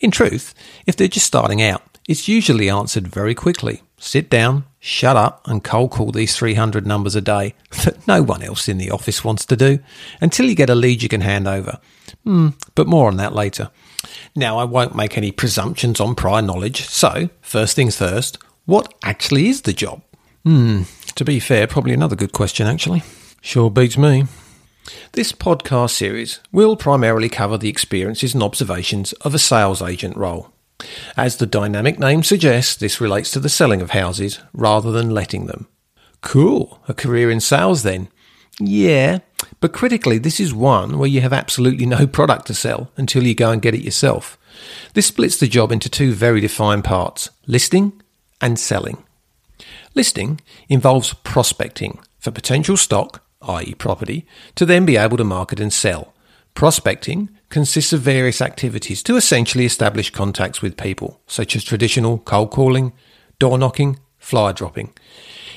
In 0.00 0.10
truth, 0.10 0.54
if 0.86 0.96
they're 0.96 1.08
just 1.08 1.26
starting 1.26 1.62
out, 1.62 1.82
it's 2.08 2.28
usually 2.28 2.68
answered 2.68 3.08
very 3.08 3.34
quickly. 3.34 3.82
Sit 3.96 4.28
down, 4.28 4.64
shut 4.80 5.16
up, 5.16 5.40
and 5.46 5.64
cold 5.64 5.90
call 5.90 6.12
these 6.12 6.36
300 6.36 6.86
numbers 6.86 7.14
a 7.14 7.22
day 7.22 7.54
that 7.84 8.06
no 8.06 8.22
one 8.22 8.42
else 8.42 8.68
in 8.68 8.78
the 8.78 8.90
office 8.90 9.24
wants 9.24 9.46
to 9.46 9.56
do 9.56 9.78
until 10.20 10.46
you 10.46 10.54
get 10.54 10.68
a 10.68 10.74
lead 10.74 11.02
you 11.02 11.08
can 11.08 11.22
hand 11.22 11.48
over. 11.48 11.78
Hmm, 12.24 12.48
but 12.74 12.86
more 12.86 13.08
on 13.08 13.16
that 13.16 13.34
later. 13.34 13.70
Now, 14.34 14.58
I 14.58 14.64
won't 14.64 14.96
make 14.96 15.16
any 15.16 15.32
presumptions 15.32 16.00
on 16.00 16.14
prior 16.14 16.42
knowledge, 16.42 16.88
so, 16.88 17.28
first 17.40 17.76
things 17.76 17.96
first, 17.96 18.38
what 18.66 18.92
actually 19.02 19.48
is 19.48 19.62
the 19.62 19.72
job? 19.72 20.02
Hmm, 20.44 20.82
to 21.14 21.24
be 21.24 21.40
fair, 21.40 21.66
probably 21.66 21.92
another 21.92 22.16
good 22.16 22.32
question, 22.32 22.66
actually. 22.66 23.02
Sure 23.40 23.70
beats 23.70 23.98
me. 23.98 24.24
This 25.12 25.32
podcast 25.32 25.90
series 25.90 26.40
will 26.52 26.76
primarily 26.76 27.28
cover 27.28 27.56
the 27.56 27.68
experiences 27.68 28.34
and 28.34 28.42
observations 28.42 29.12
of 29.14 29.34
a 29.34 29.38
sales 29.38 29.80
agent 29.80 30.16
role. 30.16 30.50
As 31.16 31.36
the 31.36 31.46
dynamic 31.46 31.98
name 31.98 32.22
suggests, 32.22 32.76
this 32.76 33.00
relates 33.00 33.30
to 33.30 33.40
the 33.40 33.48
selling 33.48 33.80
of 33.80 33.90
houses 33.90 34.40
rather 34.52 34.90
than 34.92 35.10
letting 35.10 35.46
them. 35.46 35.68
Cool, 36.20 36.80
a 36.88 36.94
career 36.94 37.30
in 37.30 37.40
sales 37.40 37.82
then. 37.82 38.08
Yeah, 38.60 39.18
but 39.60 39.72
critically, 39.72 40.18
this 40.18 40.38
is 40.38 40.54
one 40.54 40.98
where 40.98 41.08
you 41.08 41.20
have 41.20 41.32
absolutely 41.32 41.86
no 41.86 42.06
product 42.06 42.46
to 42.46 42.54
sell 42.54 42.90
until 42.96 43.24
you 43.24 43.34
go 43.34 43.50
and 43.50 43.62
get 43.62 43.74
it 43.74 43.82
yourself. 43.82 44.38
This 44.94 45.06
splits 45.06 45.36
the 45.38 45.48
job 45.48 45.72
into 45.72 45.88
two 45.88 46.12
very 46.12 46.40
defined 46.40 46.84
parts 46.84 47.30
listing 47.46 48.00
and 48.40 48.58
selling. 48.58 49.02
Listing 49.94 50.40
involves 50.68 51.14
prospecting 51.14 52.00
for 52.18 52.30
potential 52.30 52.76
stock, 52.76 53.24
i.e., 53.42 53.74
property, 53.74 54.26
to 54.54 54.64
then 54.66 54.84
be 54.84 54.96
able 54.96 55.16
to 55.16 55.24
market 55.24 55.60
and 55.60 55.72
sell. 55.72 56.14
Prospecting 56.54 57.30
consists 57.48 57.92
of 57.92 58.00
various 58.00 58.40
activities 58.40 59.02
to 59.02 59.16
essentially 59.16 59.64
establish 59.64 60.10
contacts 60.10 60.62
with 60.62 60.76
people, 60.76 61.20
such 61.26 61.56
as 61.56 61.64
traditional 61.64 62.18
cold 62.18 62.50
calling, 62.50 62.92
door 63.38 63.58
knocking, 63.58 63.98
flyer 64.18 64.52
dropping. 64.52 64.92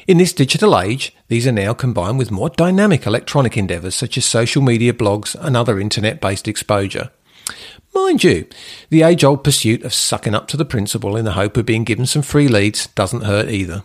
In 0.08 0.20
this 0.20 0.32
digital 0.32 0.80
age, 0.80 1.14
these 1.28 1.46
are 1.48 1.52
now 1.52 1.74
combined 1.74 2.18
with 2.18 2.32
more 2.32 2.50
dynamic 2.50 3.06
electronic 3.06 3.58
endeavours 3.58 3.94
such 3.94 4.18
as 4.18 4.24
social 4.24 4.62
media 4.62 4.94
blogs 4.94 5.36
and 5.36 5.58
other 5.58 5.82
internet 5.82 6.22
based 6.22 6.48
exposure. 6.48 7.12
Mind 7.94 8.24
you, 8.24 8.48
the 8.90 9.02
age 9.02 9.26
old 9.26 9.44
pursuit 9.44 9.84
of 9.84 9.94
sucking 9.94 10.34
up 10.34 10.48
to 10.48 10.56
the 10.56 10.64
principal 10.64 11.18
in 11.18 11.26
the 11.26 11.34
hope 11.34 11.58
of 11.58 11.66
being 11.66 11.84
given 11.84 12.06
some 12.06 12.22
free 12.22 12.48
leads 12.48 12.88
doesn't 12.88 13.26
hurt 13.26 13.50
either. 13.50 13.84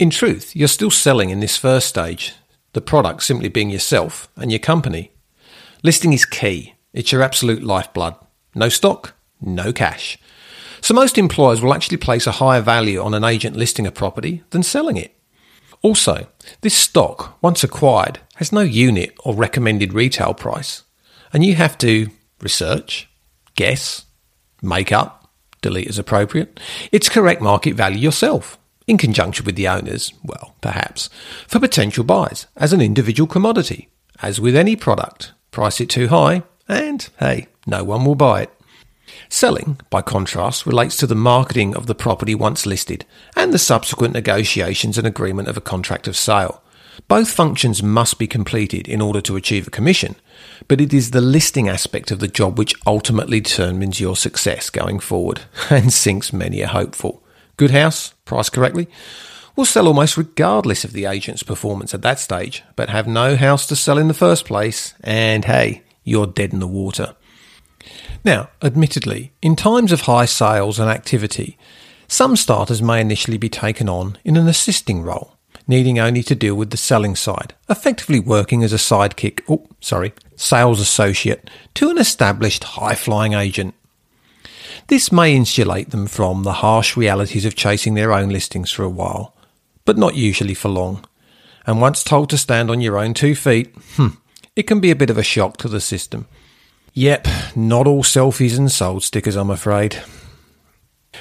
In 0.00 0.10
truth, 0.10 0.56
you're 0.56 0.66
still 0.66 0.90
selling 0.90 1.30
in 1.30 1.38
this 1.38 1.56
first 1.56 1.86
stage, 1.86 2.34
the 2.72 2.80
product 2.80 3.22
simply 3.22 3.48
being 3.48 3.70
yourself 3.70 4.28
and 4.34 4.50
your 4.50 4.58
company. 4.58 5.12
Listing 5.84 6.12
is 6.12 6.24
key, 6.24 6.74
it's 6.92 7.12
your 7.12 7.22
absolute 7.22 7.62
lifeblood. 7.62 8.16
No 8.56 8.68
stock, 8.68 9.14
no 9.40 9.72
cash. 9.72 10.18
So 10.80 10.92
most 10.92 11.18
employers 11.18 11.62
will 11.62 11.72
actually 11.72 11.98
place 11.98 12.26
a 12.26 12.32
higher 12.32 12.60
value 12.60 13.00
on 13.00 13.14
an 13.14 13.22
agent 13.22 13.54
listing 13.54 13.86
a 13.86 13.92
property 13.92 14.42
than 14.50 14.64
selling 14.64 14.96
it. 14.96 15.14
Also, 15.82 16.26
this 16.60 16.74
stock, 16.74 17.38
once 17.42 17.64
acquired, 17.64 18.20
has 18.36 18.52
no 18.52 18.60
unit 18.60 19.14
or 19.24 19.34
recommended 19.34 19.92
retail 19.92 20.34
price, 20.34 20.84
and 21.32 21.44
you 21.44 21.54
have 21.54 21.78
to 21.78 22.08
research, 22.40 23.08
guess, 23.54 24.04
make 24.62 24.92
up, 24.92 25.30
delete 25.62 25.88
as 25.88 25.98
appropriate, 25.98 26.60
its 26.92 27.08
correct 27.08 27.40
market 27.40 27.74
value 27.74 27.98
yourself, 27.98 28.58
in 28.86 28.98
conjunction 28.98 29.44
with 29.46 29.56
the 29.56 29.68
owners, 29.68 30.12
well, 30.24 30.54
perhaps, 30.60 31.08
for 31.46 31.60
potential 31.60 32.04
buys 32.04 32.46
as 32.56 32.72
an 32.72 32.80
individual 32.80 33.26
commodity. 33.26 33.88
As 34.22 34.40
with 34.40 34.56
any 34.56 34.76
product, 34.76 35.32
price 35.50 35.80
it 35.80 35.88
too 35.88 36.08
high, 36.08 36.42
and 36.68 37.08
hey, 37.18 37.46
no 37.66 37.84
one 37.84 38.04
will 38.04 38.14
buy 38.14 38.42
it. 38.42 38.59
Selling, 39.32 39.78
by 39.90 40.02
contrast, 40.02 40.66
relates 40.66 40.96
to 40.96 41.06
the 41.06 41.14
marketing 41.14 41.76
of 41.76 41.86
the 41.86 41.94
property 41.94 42.34
once 42.34 42.66
listed 42.66 43.06
and 43.36 43.54
the 43.54 43.58
subsequent 43.58 44.12
negotiations 44.12 44.98
and 44.98 45.06
agreement 45.06 45.46
of 45.46 45.56
a 45.56 45.60
contract 45.60 46.08
of 46.08 46.16
sale. 46.16 46.62
Both 47.06 47.30
functions 47.30 47.80
must 47.80 48.18
be 48.18 48.26
completed 48.26 48.88
in 48.88 49.00
order 49.00 49.20
to 49.20 49.36
achieve 49.36 49.68
a 49.68 49.70
commission, 49.70 50.16
but 50.66 50.80
it 50.80 50.92
is 50.92 51.12
the 51.12 51.20
listing 51.20 51.68
aspect 51.68 52.10
of 52.10 52.18
the 52.18 52.26
job 52.26 52.58
which 52.58 52.74
ultimately 52.84 53.38
determines 53.38 54.00
your 54.00 54.16
success 54.16 54.68
going 54.68 54.98
forward 54.98 55.42
and 55.70 55.92
sinks 55.92 56.32
many 56.32 56.60
a 56.60 56.66
hopeful. 56.66 57.22
Good 57.56 57.70
house, 57.70 58.14
priced 58.24 58.52
correctly, 58.52 58.88
will 59.54 59.64
sell 59.64 59.86
almost 59.86 60.16
regardless 60.16 60.84
of 60.84 60.92
the 60.92 61.04
agent's 61.04 61.44
performance 61.44 61.94
at 61.94 62.02
that 62.02 62.18
stage, 62.18 62.64
but 62.74 62.88
have 62.88 63.06
no 63.06 63.36
house 63.36 63.64
to 63.68 63.76
sell 63.76 63.96
in 63.96 64.08
the 64.08 64.14
first 64.14 64.44
place, 64.44 64.94
and 65.02 65.44
hey, 65.44 65.84
you're 66.02 66.26
dead 66.26 66.52
in 66.52 66.58
the 66.58 66.66
water. 66.66 67.14
Now, 68.24 68.50
admittedly, 68.62 69.32
in 69.40 69.56
times 69.56 69.92
of 69.92 70.02
high 70.02 70.26
sales 70.26 70.78
and 70.78 70.90
activity, 70.90 71.56
some 72.06 72.36
starters 72.36 72.82
may 72.82 73.00
initially 73.00 73.38
be 73.38 73.48
taken 73.48 73.88
on 73.88 74.18
in 74.24 74.36
an 74.36 74.46
assisting 74.46 75.02
role, 75.02 75.36
needing 75.66 75.98
only 75.98 76.22
to 76.24 76.34
deal 76.34 76.54
with 76.54 76.70
the 76.70 76.76
selling 76.76 77.16
side, 77.16 77.54
effectively 77.68 78.20
working 78.20 78.62
as 78.62 78.72
a 78.72 78.76
sidekick, 78.76 79.40
oh, 79.48 79.66
sorry, 79.80 80.12
sales 80.36 80.80
associate 80.80 81.48
to 81.74 81.88
an 81.88 81.98
established 81.98 82.64
high 82.64 82.94
flying 82.94 83.32
agent. 83.32 83.74
This 84.88 85.12
may 85.12 85.34
insulate 85.34 85.90
them 85.90 86.06
from 86.06 86.42
the 86.42 86.54
harsh 86.54 86.96
realities 86.96 87.44
of 87.44 87.54
chasing 87.54 87.94
their 87.94 88.12
own 88.12 88.28
listings 88.28 88.70
for 88.70 88.82
a 88.82 88.90
while, 88.90 89.34
but 89.84 89.96
not 89.96 90.16
usually 90.16 90.54
for 90.54 90.68
long. 90.68 91.04
And 91.66 91.80
once 91.80 92.02
told 92.02 92.28
to 92.30 92.38
stand 92.38 92.70
on 92.70 92.80
your 92.80 92.98
own 92.98 93.14
two 93.14 93.34
feet, 93.34 93.74
hmm, 93.94 94.08
it 94.56 94.64
can 94.64 94.80
be 94.80 94.90
a 94.90 94.96
bit 94.96 95.10
of 95.10 95.16
a 95.16 95.22
shock 95.22 95.56
to 95.58 95.68
the 95.68 95.80
system. 95.80 96.26
Yep, 96.92 97.28
not 97.54 97.86
all 97.86 98.02
selfies 98.02 98.58
and 98.58 98.70
sold 98.70 99.04
stickers, 99.04 99.36
I'm 99.36 99.50
afraid. 99.50 100.02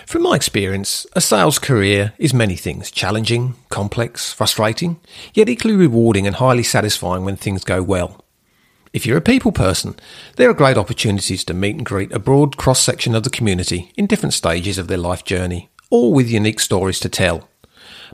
From 0.07 0.23
my 0.23 0.35
experience, 0.35 1.05
a 1.13 1.21
sales 1.21 1.59
career 1.59 2.13
is 2.17 2.33
many 2.33 2.55
things 2.55 2.89
challenging, 2.89 3.53
complex, 3.69 4.33
frustrating, 4.33 4.99
yet 5.35 5.47
equally 5.47 5.75
rewarding 5.75 6.25
and 6.25 6.37
highly 6.37 6.63
satisfying 6.63 7.23
when 7.23 7.35
things 7.35 7.63
go 7.63 7.83
well. 7.83 8.25
If 8.93 9.05
you're 9.05 9.17
a 9.17 9.21
people 9.21 9.51
person, 9.51 9.95
there 10.37 10.49
are 10.49 10.55
great 10.55 10.77
opportunities 10.77 11.43
to 11.45 11.53
meet 11.53 11.75
and 11.75 11.85
greet 11.85 12.11
a 12.11 12.19
broad 12.19 12.57
cross 12.57 12.79
section 12.79 13.13
of 13.13 13.21
the 13.21 13.29
community 13.29 13.91
in 13.95 14.07
different 14.07 14.33
stages 14.33 14.79
of 14.79 14.87
their 14.87 14.97
life 14.97 15.23
journey, 15.23 15.69
all 15.91 16.11
with 16.11 16.31
unique 16.31 16.59
stories 16.59 16.99
to 17.01 17.09
tell. 17.09 17.47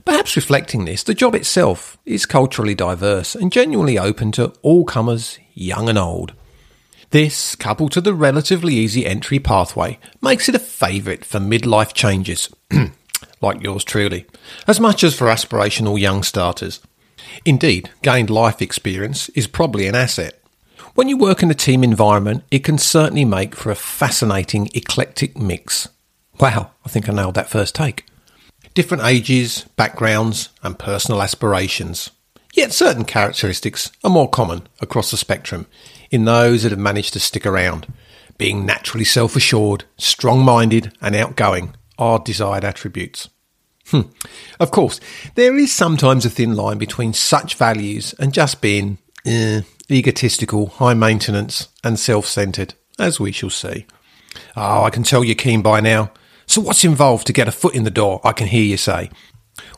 Perhaps 0.04 0.36
reflecting 0.36 0.84
this, 0.84 1.02
the 1.02 1.14
job 1.14 1.34
itself 1.34 1.96
is 2.04 2.26
culturally 2.26 2.74
diverse 2.74 3.34
and 3.34 3.50
genuinely 3.50 3.98
open 3.98 4.30
to 4.32 4.52
all 4.60 4.84
comers, 4.84 5.38
young 5.54 5.88
and 5.88 5.96
old. 5.96 6.34
This, 7.10 7.54
coupled 7.54 7.92
to 7.92 8.00
the 8.00 8.14
relatively 8.14 8.74
easy 8.74 9.06
entry 9.06 9.38
pathway, 9.38 9.98
makes 10.20 10.48
it 10.48 10.54
a 10.54 10.60
favourite 10.60 11.24
for 11.24 11.38
midlife 11.38 11.94
changes, 11.94 12.52
like 13.40 13.62
yours 13.62 13.84
truly, 13.84 14.26
as 14.66 14.80
much 14.80 15.04
as 15.04 15.14
for 15.14 15.26
aspirational 15.26 15.98
young 15.98 16.22
starters. 16.22 16.80
Indeed, 17.44 17.90
gained 18.02 18.30
life 18.30 18.60
experience 18.60 19.28
is 19.30 19.46
probably 19.46 19.86
an 19.86 19.94
asset. 19.94 20.40
When 20.94 21.08
you 21.08 21.16
work 21.16 21.42
in 21.42 21.50
a 21.50 21.54
team 21.54 21.84
environment, 21.84 22.44
it 22.50 22.64
can 22.64 22.78
certainly 22.78 23.24
make 23.24 23.54
for 23.54 23.70
a 23.70 23.76
fascinating, 23.76 24.68
eclectic 24.74 25.36
mix. 25.36 25.88
Wow, 26.40 26.72
I 26.84 26.88
think 26.88 27.08
I 27.08 27.12
nailed 27.12 27.34
that 27.34 27.50
first 27.50 27.74
take. 27.74 28.04
Different 28.74 29.04
ages, 29.04 29.64
backgrounds, 29.76 30.48
and 30.62 30.78
personal 30.78 31.22
aspirations. 31.22 32.10
Yet 32.54 32.72
certain 32.72 33.04
characteristics 33.04 33.92
are 34.02 34.10
more 34.10 34.28
common 34.28 34.66
across 34.80 35.10
the 35.10 35.18
spectrum 35.18 35.66
in 36.10 36.24
those 36.24 36.62
that 36.62 36.72
have 36.72 36.78
managed 36.78 37.12
to 37.14 37.20
stick 37.20 37.46
around. 37.46 37.92
Being 38.38 38.66
naturally 38.66 39.04
self 39.04 39.36
assured, 39.36 39.84
strong 39.96 40.44
minded, 40.44 40.92
and 41.00 41.14
outgoing 41.14 41.74
are 41.98 42.18
desired 42.18 42.64
attributes. 42.64 43.28
Hmm. 43.88 44.02
Of 44.58 44.70
course, 44.70 45.00
there 45.36 45.56
is 45.56 45.72
sometimes 45.72 46.24
a 46.26 46.30
thin 46.30 46.54
line 46.56 46.78
between 46.78 47.12
such 47.12 47.54
values 47.54 48.14
and 48.18 48.34
just 48.34 48.60
being 48.60 48.98
eh, 49.24 49.62
egotistical, 49.90 50.66
high 50.66 50.94
maintenance, 50.94 51.68
and 51.84 51.98
self 51.98 52.26
centered, 52.26 52.74
as 52.98 53.20
we 53.20 53.32
shall 53.32 53.50
see. 53.50 53.86
Oh, 54.56 54.82
I 54.82 54.90
can 54.90 55.02
tell 55.02 55.24
you're 55.24 55.34
keen 55.34 55.62
by 55.62 55.80
now. 55.80 56.10
So, 56.46 56.60
what's 56.60 56.84
involved 56.84 57.26
to 57.28 57.32
get 57.32 57.48
a 57.48 57.52
foot 57.52 57.74
in 57.74 57.84
the 57.84 57.90
door? 57.90 58.20
I 58.24 58.32
can 58.32 58.48
hear 58.48 58.64
you 58.64 58.76
say. 58.76 59.10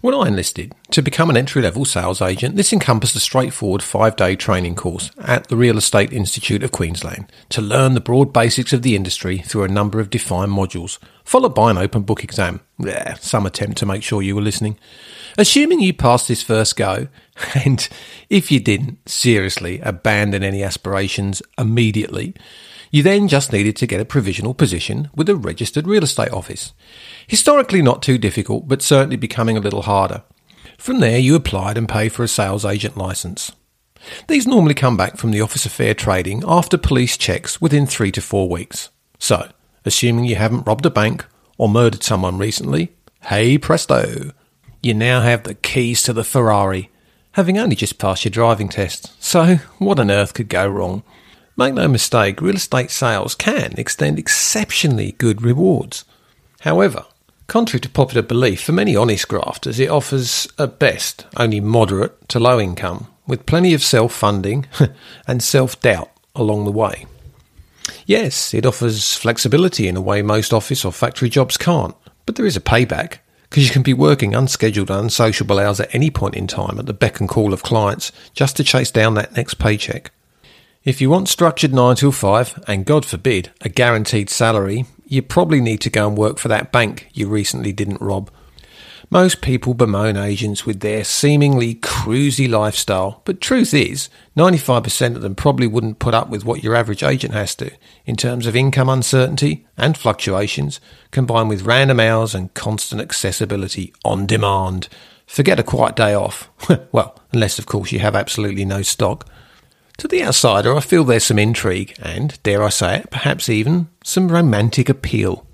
When 0.00 0.14
I 0.14 0.28
enlisted 0.28 0.74
to 0.90 1.02
become 1.02 1.30
an 1.30 1.36
entry 1.36 1.62
level 1.62 1.84
sales 1.84 2.22
agent, 2.22 2.56
this 2.56 2.72
encompassed 2.72 3.16
a 3.16 3.20
straightforward 3.20 3.82
five 3.82 4.16
day 4.16 4.36
training 4.36 4.74
course 4.74 5.10
at 5.18 5.48
the 5.48 5.56
Real 5.56 5.76
Estate 5.76 6.12
Institute 6.12 6.62
of 6.62 6.72
Queensland 6.72 7.30
to 7.50 7.60
learn 7.60 7.94
the 7.94 8.00
broad 8.00 8.32
basics 8.32 8.72
of 8.72 8.82
the 8.82 8.96
industry 8.96 9.38
through 9.38 9.64
a 9.64 9.68
number 9.68 10.00
of 10.00 10.10
defined 10.10 10.52
modules, 10.52 10.98
followed 11.24 11.54
by 11.54 11.70
an 11.70 11.78
open 11.78 12.02
book 12.02 12.24
exam. 12.24 12.60
Yeah, 12.78 13.14
some 13.14 13.46
attempt 13.46 13.78
to 13.78 13.86
make 13.86 14.02
sure 14.02 14.22
you 14.22 14.34
were 14.36 14.42
listening. 14.42 14.78
Assuming 15.36 15.80
you 15.80 15.92
passed 15.92 16.28
this 16.28 16.42
first 16.42 16.76
go, 16.76 17.08
and 17.54 17.88
if 18.28 18.50
you 18.50 18.60
didn't, 18.60 19.08
seriously, 19.08 19.80
abandon 19.80 20.42
any 20.42 20.62
aspirations 20.62 21.42
immediately, 21.56 22.34
you 22.90 23.02
then 23.02 23.28
just 23.28 23.52
needed 23.52 23.76
to 23.76 23.86
get 23.86 24.00
a 24.00 24.04
provisional 24.04 24.54
position 24.54 25.10
with 25.14 25.28
a 25.28 25.36
registered 25.36 25.86
real 25.86 26.02
estate 26.02 26.32
office. 26.32 26.72
Historically 27.28 27.82
not 27.82 28.02
too 28.02 28.16
difficult, 28.16 28.66
but 28.66 28.82
certainly 28.82 29.16
becoming 29.16 29.56
a 29.56 29.60
little 29.60 29.82
harder. 29.82 30.22
From 30.78 31.00
there, 31.00 31.18
you 31.18 31.34
applied 31.34 31.76
and 31.76 31.88
paid 31.88 32.08
for 32.08 32.24
a 32.24 32.28
sales 32.28 32.64
agent 32.64 32.96
licence. 32.96 33.52
These 34.28 34.46
normally 34.46 34.74
come 34.74 34.96
back 34.96 35.18
from 35.18 35.30
the 35.30 35.42
Office 35.42 35.66
of 35.66 35.72
Fair 35.72 35.92
Trading 35.92 36.42
after 36.46 36.78
police 36.78 37.18
checks 37.18 37.60
within 37.60 37.86
three 37.86 38.10
to 38.12 38.22
four 38.22 38.48
weeks. 38.48 38.88
So, 39.18 39.50
assuming 39.84 40.24
you 40.24 40.36
haven't 40.36 40.66
robbed 40.66 40.86
a 40.86 40.90
bank 40.90 41.26
or 41.58 41.68
murdered 41.68 42.02
someone 42.02 42.38
recently, 42.38 42.96
hey 43.24 43.58
presto, 43.58 44.32
you 44.82 44.94
now 44.94 45.20
have 45.20 45.42
the 45.42 45.54
keys 45.54 46.02
to 46.04 46.14
the 46.14 46.24
Ferrari, 46.24 46.90
having 47.32 47.58
only 47.58 47.76
just 47.76 47.98
passed 47.98 48.24
your 48.24 48.30
driving 48.30 48.70
test. 48.70 49.12
So, 49.22 49.56
what 49.78 49.98
on 49.98 50.10
earth 50.10 50.32
could 50.32 50.48
go 50.48 50.66
wrong? 50.66 51.02
Make 51.58 51.74
no 51.74 51.88
mistake, 51.88 52.40
real 52.40 52.56
estate 52.56 52.90
sales 52.90 53.34
can 53.34 53.74
extend 53.76 54.18
exceptionally 54.18 55.12
good 55.12 55.42
rewards. 55.42 56.04
However, 56.60 57.04
contrary 57.48 57.80
to 57.80 57.88
popular 57.88 58.22
belief, 58.22 58.62
for 58.62 58.72
many 58.72 58.94
honest 58.94 59.26
grafters, 59.26 59.80
it 59.80 59.90
offers, 59.90 60.46
at 60.58 60.78
best, 60.78 61.26
only 61.36 61.60
moderate 61.60 62.28
to 62.28 62.38
low 62.38 62.60
income, 62.60 63.08
with 63.26 63.46
plenty 63.46 63.74
of 63.74 63.82
self 63.82 64.12
funding 64.12 64.66
and 65.26 65.42
self 65.42 65.80
doubt 65.80 66.10
along 66.36 66.64
the 66.64 66.72
way. 66.72 67.06
Yes, 68.06 68.54
it 68.54 68.64
offers 68.64 69.14
flexibility 69.16 69.88
in 69.88 69.96
a 69.96 70.00
way 70.00 70.22
most 70.22 70.52
office 70.52 70.84
or 70.84 70.92
factory 70.92 71.28
jobs 71.28 71.56
can't, 71.56 71.96
but 72.26 72.36
there 72.36 72.46
is 72.46 72.56
a 72.56 72.60
payback 72.60 73.18
because 73.48 73.66
you 73.66 73.72
can 73.72 73.82
be 73.82 73.94
working 73.94 74.34
unscheduled 74.34 74.90
and 74.90 75.04
unsociable 75.04 75.58
hours 75.58 75.80
at 75.80 75.94
any 75.94 76.10
point 76.10 76.34
in 76.34 76.46
time 76.46 76.78
at 76.78 76.86
the 76.86 76.92
beck 76.92 77.18
and 77.18 77.28
call 77.28 77.54
of 77.54 77.62
clients 77.62 78.12
just 78.34 78.56
to 78.56 78.64
chase 78.64 78.90
down 78.90 79.14
that 79.14 79.34
next 79.36 79.54
paycheck. 79.54 80.10
If 80.84 81.00
you 81.00 81.10
want 81.10 81.28
structured 81.28 81.72
9 81.74 81.96
till 81.96 82.12
5, 82.12 82.64
and 82.66 82.84
God 82.84 83.04
forbid, 83.04 83.50
a 83.62 83.68
guaranteed 83.68 84.30
salary, 84.30 84.84
you 85.08 85.22
probably 85.22 85.60
need 85.60 85.80
to 85.82 85.90
go 85.90 86.06
and 86.06 86.16
work 86.16 86.38
for 86.38 86.48
that 86.48 86.72
bank 86.72 87.08
you 87.12 87.28
recently 87.28 87.72
didn't 87.72 88.00
rob. 88.00 88.30
Most 89.10 89.40
people 89.40 89.72
bemoan 89.72 90.18
agents 90.18 90.66
with 90.66 90.80
their 90.80 91.02
seemingly 91.02 91.76
cruisy 91.76 92.48
lifestyle, 92.48 93.22
but 93.24 93.40
truth 93.40 93.72
is, 93.72 94.10
95% 94.36 95.16
of 95.16 95.22
them 95.22 95.34
probably 95.34 95.66
wouldn't 95.66 95.98
put 95.98 96.12
up 96.12 96.28
with 96.28 96.44
what 96.44 96.62
your 96.62 96.74
average 96.74 97.02
agent 97.02 97.32
has 97.32 97.54
to, 97.54 97.70
in 98.04 98.16
terms 98.16 98.46
of 98.46 98.54
income 98.54 98.90
uncertainty 98.90 99.66
and 99.78 99.96
fluctuations, 99.96 100.78
combined 101.10 101.48
with 101.48 101.62
random 101.62 102.00
hours 102.00 102.34
and 102.34 102.52
constant 102.52 103.00
accessibility 103.00 103.94
on 104.04 104.26
demand 104.26 104.88
Forget 105.28 105.60
a 105.60 105.62
quiet 105.62 105.94
day 105.94 106.14
off. 106.14 106.50
well, 106.92 107.14
unless, 107.32 107.58
of 107.58 107.66
course, 107.66 107.92
you 107.92 107.98
have 107.98 108.16
absolutely 108.16 108.64
no 108.64 108.80
stock. 108.80 109.28
To 109.98 110.08
the 110.08 110.22
outsider, 110.24 110.76
I 110.76 110.80
feel 110.80 111.04
there's 111.04 111.24
some 111.24 111.38
intrigue 111.38 111.96
and, 112.00 112.40
dare 112.42 112.62
I 112.62 112.68
say 112.68 112.98
it, 112.98 113.10
perhaps 113.10 113.48
even 113.48 113.88
some 114.04 114.28
romantic 114.28 114.88
appeal. 114.88 115.44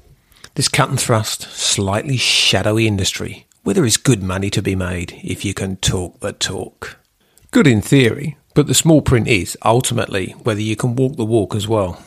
This 0.55 0.69
cut 0.69 0.91
and 0.91 1.01
thrust, 1.01 1.43
slightly 1.43 2.17
shadowy 2.17 2.87
industry 2.87 3.47
where 3.65 3.75
there 3.75 3.87
is 3.87 3.97
good 3.97 4.23
money 4.23 4.51
to 4.51 4.63
be 4.63 4.77
made 4.77 5.19
if 5.25 5.45
you 5.45 5.55
can 5.55 5.77
talk 5.79 6.21
the 6.21 6.33
talk. 6.33 6.99
Good 7.51 7.67
in 7.67 7.81
theory, 7.81 8.37
but 8.55 8.67
the 8.67 8.75
small 8.75 9.01
print 9.01 9.27
is, 9.27 9.57
ultimately, 9.65 10.33
whether 10.43 10.61
you 10.61 10.77
can 10.77 10.95
walk 10.95 11.17
the 11.17 11.25
walk 11.25 11.55
as 11.55 11.67
well. 11.67 12.03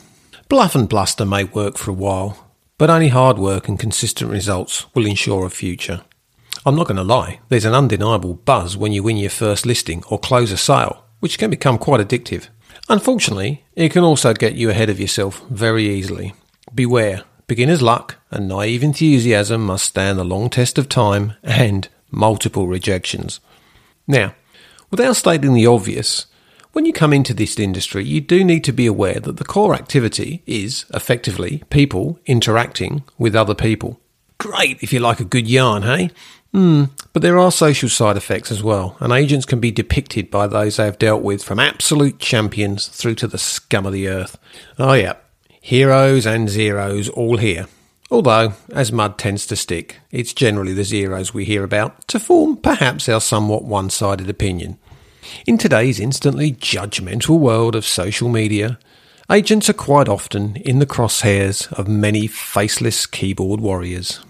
Bluff 0.50 0.76
and 0.76 0.88
bluster 0.88 1.26
may 1.26 1.44
work 1.44 1.78
for 1.78 1.90
a 1.90 1.96
while, 1.96 2.52
but 2.78 2.92
only 2.92 3.08
hard 3.08 3.40
work 3.40 3.68
and 3.68 3.80
consistent 3.80 4.30
results 4.30 4.86
will 4.94 5.08
ensure 5.08 5.48
a 5.48 5.50
future. 5.50 6.02
I'm 6.64 6.76
not 6.76 6.88
going 6.88 6.98
to 6.98 7.04
lie, 7.04 7.40
there's 7.50 7.66
an 7.66 7.74
undeniable 7.74 8.36
buzz 8.36 8.78
when 8.78 8.92
you 8.92 9.02
win 9.02 9.18
your 9.18 9.32
first 9.32 9.66
listing 9.66 10.04
or 10.12 10.20
close 10.20 10.52
a 10.52 10.58
sale, 10.58 11.04
which 11.20 11.38
can 11.38 11.50
become 11.50 11.78
quite 11.78 12.06
addictive. 12.06 12.48
Unfortunately, 12.90 13.64
it 13.76 13.92
can 13.92 14.04
also 14.04 14.34
get 14.34 14.56
you 14.56 14.70
ahead 14.70 14.90
of 14.90 15.00
yourself 15.00 15.44
very 15.50 15.88
easily. 15.88 16.34
Beware, 16.74 17.24
beginner's 17.48 17.82
luck 17.82 18.16
and 18.32 18.48
naive 18.48 18.84
enthusiasm 18.84 19.66
must 19.66 19.86
stand 19.86 20.18
the 20.18 20.24
long 20.24 20.50
test 20.50 20.78
of 20.78 20.88
time 20.90 21.34
and 21.44 21.90
multiple 22.12 22.68
rejections. 22.68 23.40
Now, 24.08 24.36
without 24.90 25.16
stating 25.16 25.54
the 25.54 25.68
obvious, 25.68 26.28
when 26.72 26.86
you 26.86 26.94
come 26.94 27.12
into 27.12 27.34
this 27.34 27.58
industry, 27.58 28.06
you 28.06 28.22
do 28.22 28.44
need 28.44 28.64
to 28.66 28.72
be 28.72 28.86
aware 28.86 29.20
that 29.20 29.38
the 29.38 29.44
core 29.44 29.74
activity 29.74 30.44
is 30.46 30.86
effectively 30.94 31.64
people 31.70 32.20
interacting 32.26 33.04
with 33.18 33.36
other 33.36 33.56
people. 33.56 34.00
Great 34.38 34.78
if 34.84 34.94
you 34.94 35.00
like 35.00 35.20
a 35.20 35.26
good 35.26 35.48
yarn, 35.48 35.82
hey? 35.82 36.12
Hmm, 36.54 36.86
but 37.14 37.22
there 37.22 37.38
are 37.38 37.52
social 37.52 37.90
side 37.90 38.18
effects 38.18 38.52
as 38.52 38.64
well, 38.64 38.96
and 39.00 39.12
agents 39.12 39.46
can 39.46 39.60
be 39.60 39.72
depicted 39.72 40.32
by 40.32 40.48
those 40.48 40.78
they 40.78 40.86
have 40.86 40.98
dealt 40.98 41.22
with 41.22 41.44
from 41.44 41.60
absolute 41.60 42.20
champions 42.20 42.88
through 42.88 43.16
to 43.16 43.28
the 43.28 43.38
scum 43.38 43.86
of 43.86 43.94
the 43.94 44.08
earth. 44.08 44.38
Oh, 44.80 44.94
yeah, 44.94 45.14
heroes 45.62 46.26
and 46.26 46.50
zeros 46.50 47.10
all 47.10 47.38
here. 47.38 47.68
Although, 48.10 48.54
as 48.72 48.92
mud 48.92 49.18
tends 49.18 49.46
to 49.48 49.58
stick, 49.58 50.00
it's 50.12 50.34
generally 50.34 50.74
the 50.74 50.86
zeros 50.86 51.34
we 51.34 51.44
hear 51.44 51.64
about 51.64 52.08
to 52.08 52.20
form 52.20 52.56
perhaps 52.56 53.10
our 53.10 53.20
somewhat 53.20 53.66
one 53.66 53.90
sided 53.90 54.30
opinion. 54.30 54.80
In 55.46 55.58
today's 55.58 56.00
instantly 56.00 56.54
judgmental 56.54 57.38
world 57.38 57.76
of 57.76 57.86
social 57.86 58.30
media, 58.30 58.80
agents 59.30 59.70
are 59.70 59.74
quite 59.74 60.08
often 60.08 60.56
in 60.58 60.80
the 60.80 60.86
crosshairs 60.86 61.72
of 61.74 61.90
many 61.90 62.28
faceless 62.28 63.06
keyboard 63.06 63.60
warriors. 63.60 64.22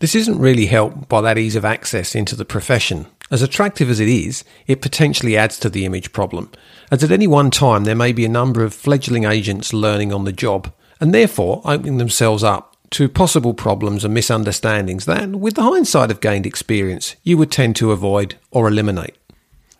This 0.00 0.14
isn't 0.14 0.38
really 0.38 0.66
helped 0.66 1.08
by 1.08 1.20
that 1.20 1.38
ease 1.38 1.56
of 1.56 1.64
access 1.64 2.14
into 2.14 2.36
the 2.36 2.44
profession. 2.44 3.06
As 3.30 3.42
attractive 3.42 3.88
as 3.88 4.00
it 4.00 4.08
is, 4.08 4.44
it 4.66 4.82
potentially 4.82 5.36
adds 5.36 5.58
to 5.60 5.70
the 5.70 5.84
image 5.84 6.12
problem, 6.12 6.50
as 6.90 7.02
at 7.02 7.10
any 7.10 7.26
one 7.26 7.50
time 7.50 7.84
there 7.84 7.94
may 7.94 8.12
be 8.12 8.24
a 8.24 8.28
number 8.28 8.62
of 8.62 8.74
fledgling 8.74 9.24
agents 9.24 9.72
learning 9.72 10.12
on 10.12 10.24
the 10.24 10.32
job, 10.32 10.72
and 11.00 11.14
therefore 11.14 11.62
opening 11.64 11.96
themselves 11.96 12.44
up 12.44 12.76
to 12.90 13.08
possible 13.08 13.54
problems 13.54 14.04
and 14.04 14.14
misunderstandings 14.14 15.06
that, 15.06 15.30
with 15.30 15.54
the 15.54 15.62
hindsight 15.62 16.10
of 16.10 16.20
gained 16.20 16.46
experience, 16.46 17.16
you 17.22 17.36
would 17.38 17.50
tend 17.50 17.74
to 17.76 17.92
avoid 17.92 18.36
or 18.50 18.68
eliminate. 18.68 19.16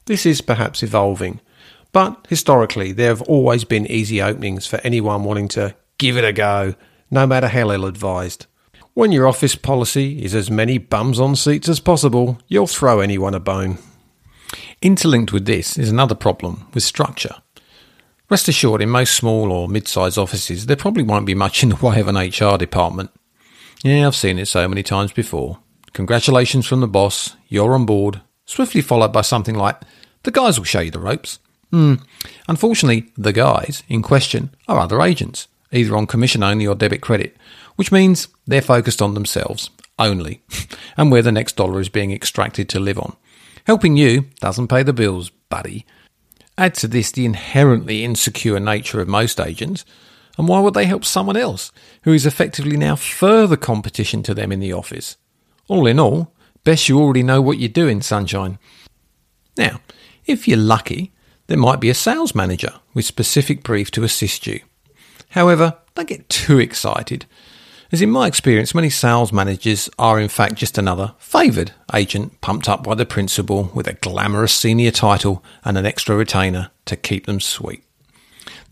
This 0.07 0.27
is 0.27 0.41
perhaps 0.41 0.83
evolving, 0.83 1.41
but 1.93 2.27
historically 2.29 2.93
there 2.93 3.09
have 3.09 3.23
always 3.23 3.65
been 3.65 3.87
easy 3.87 4.21
openings 4.21 4.67
for 4.67 4.81
anyone 4.83 5.23
wanting 5.23 5.49
to 5.49 5.77
give 5.99 6.17
it 6.17 6.25
a 6.25 6.33
go, 6.33 6.75
no 7.11 7.27
matter 7.27 7.49
how 7.49 7.71
ill 7.71 7.85
advised. 7.85 8.47
When 8.95 9.11
your 9.11 9.27
office 9.27 9.57
policy 9.57 10.23
is 10.25 10.37
as 10.37 10.53
many 10.53 10.79
bums 10.79 11.19
on 11.19 11.35
seats 11.35 11.69
as 11.69 11.81
possible, 11.81 12.39
you'll 12.47 12.69
throw 12.69 13.01
anyone 13.01 13.35
a 13.35 13.41
bone. 13.41 13.79
Interlinked 14.81 15.33
with 15.33 15.47
this 15.47 15.77
is 15.77 15.91
another 15.91 16.15
problem 16.15 16.69
with 16.73 16.85
structure. 16.85 17.35
Rest 18.31 18.47
assured, 18.47 18.81
in 18.81 18.89
most 18.89 19.17
small 19.17 19.51
or 19.51 19.69
mid 19.69 19.89
sized 19.89 20.17
offices, 20.17 20.67
there 20.67 20.77
probably 20.77 21.03
won't 21.03 21.27
be 21.27 21.35
much 21.35 21.65
in 21.65 21.71
the 21.71 21.85
way 21.85 21.99
of 21.99 22.07
an 22.07 22.15
HR 22.15 22.57
department. 22.57 23.11
Yeah, 23.83 24.07
I've 24.07 24.15
seen 24.15 24.39
it 24.39 24.47
so 24.47 24.69
many 24.69 24.85
times 24.85 25.13
before. 25.13 25.59
Congratulations 25.93 26.65
from 26.65 26.81
the 26.81 26.87
boss, 26.87 27.35
you're 27.49 27.75
on 27.75 27.87
board, 27.87 28.21
swiftly 28.47 28.81
followed 28.81 29.13
by 29.13 29.23
something 29.23 29.57
like, 29.57 29.81
the 30.23 30.31
guys 30.31 30.57
will 30.57 30.65
show 30.65 30.81
you 30.81 30.93
the 30.93 31.01
ropes. 31.01 31.41
Hmm. 31.73 31.95
Unfortunately, 32.47 33.11
the 33.17 33.33
guys 33.33 33.83
in 33.89 34.03
question 34.03 34.55
are 34.69 34.79
other 34.79 35.03
agents, 35.03 35.49
either 35.73 35.97
on 35.97 36.07
commission 36.07 36.45
only 36.45 36.65
or 36.65 36.77
debit 36.77 37.01
credit, 37.01 37.37
which 37.77 37.93
means 37.93 38.29
they're 38.47 38.63
focused 38.63 39.03
on 39.03 39.15
themselves 39.15 39.71
only 39.99 40.43
and 40.97 41.11
where 41.11 41.23
the 41.23 41.33
next 41.33 41.57
dollar 41.57 41.81
is 41.81 41.89
being 41.89 42.13
extracted 42.13 42.69
to 42.69 42.81
live 42.81 42.99
on. 42.99 43.17
Helping 43.67 43.97
you 43.97 44.27
doesn't 44.41 44.69
pay 44.69 44.83
the 44.83 44.93
bills, 44.93 45.31
buddy. 45.49 45.87
Add 46.57 46.75
to 46.75 46.89
this 46.89 47.11
the 47.11 47.25
inherently 47.25 48.05
insecure 48.05 48.61
nature 48.61 49.01
of 49.01 49.09
most 49.09 49.41
agents, 49.41 49.85
and 50.37 50.49
why 50.49 50.61
would 50.61 50.75
they 50.75 50.87
help 50.87 51.05
someone 51.05 51.37
else 51.37 51.73
who 52.03 52.13
is 52.13 52.27
effectively 52.27 52.77
now 52.77 52.97
further 52.97 53.57
competition 53.57 54.23
to 54.25 54.35
them 54.35 54.53
in 54.53 54.61
the 54.61 54.73
office? 54.73 55.17
All 55.69 55.87
in 55.87 55.99
all, 55.99 56.35
best 56.65 56.89
you 56.89 57.01
already 57.01 57.23
know 57.23 57.41
what 57.41 57.59
you're 57.59 57.69
doing, 57.69 58.03
sunshine. 58.03 58.59
Now, 59.57 59.81
if 60.27 60.47
you're 60.47 60.59
lucky, 60.59 61.13
there 61.47 61.59
might 61.59 61.81
be 61.81 61.91
a 61.91 61.95
sales 61.95 62.35
manager 62.35 62.75
with 62.93 63.05
specific 63.05 63.63
brief 63.63 63.91
to 63.93 64.05
assist 64.05 64.47
you. 64.47 64.61
However, 65.31 65.79
don't 65.95 66.09
get 66.09 66.29
too 66.29 66.59
excited 66.59 67.27
as 67.95 68.03
in 68.03 68.11
my 68.11 68.27
experience, 68.27 68.75
many 68.75 68.91
sales 68.91 69.33
managers 69.33 69.89
are 70.01 70.19
in 70.19 70.29
fact 70.29 70.57
just 70.57 70.77
another 70.77 71.15
favoured 71.17 71.71
agent 71.95 72.41
pumped 72.41 72.69
up 72.69 72.83
by 72.83 72.93
the 72.93 73.07
principal 73.07 73.71
with 73.73 73.87
a 73.87 73.93
glamorous 73.93 74.53
senior 74.53 74.91
title 74.91 75.45
and 75.65 75.79
an 75.79 75.87
extra 75.87 76.17
retainer 76.17 76.73
to 76.87 76.97
keep 76.97 77.27
them 77.27 77.39
sweet. 77.39 77.85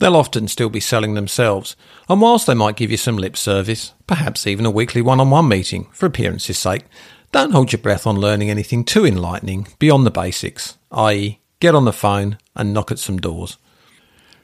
They'll 0.00 0.16
often 0.16 0.48
still 0.48 0.70
be 0.70 0.80
selling 0.80 1.14
themselves, 1.14 1.76
and 2.08 2.20
whilst 2.20 2.48
they 2.48 2.54
might 2.54 2.74
give 2.74 2.90
you 2.90 2.96
some 2.96 3.16
lip 3.16 3.36
service, 3.36 3.92
perhaps 4.08 4.44
even 4.44 4.66
a 4.66 4.72
weekly 4.72 5.00
one 5.00 5.20
on 5.20 5.30
one 5.30 5.46
meeting 5.46 5.86
for 5.92 6.06
appearance's 6.06 6.58
sake, 6.58 6.82
don't 7.30 7.52
hold 7.52 7.70
your 7.70 7.80
breath 7.80 8.08
on 8.08 8.16
learning 8.16 8.50
anything 8.50 8.84
too 8.84 9.06
enlightening 9.06 9.68
beyond 9.78 10.04
the 10.04 10.10
basics, 10.10 10.78
i.e., 10.90 11.38
get 11.60 11.76
on 11.76 11.84
the 11.84 11.92
phone 11.92 12.38
and 12.56 12.74
knock 12.74 12.90
at 12.90 12.98
some 12.98 13.18
doors. 13.18 13.56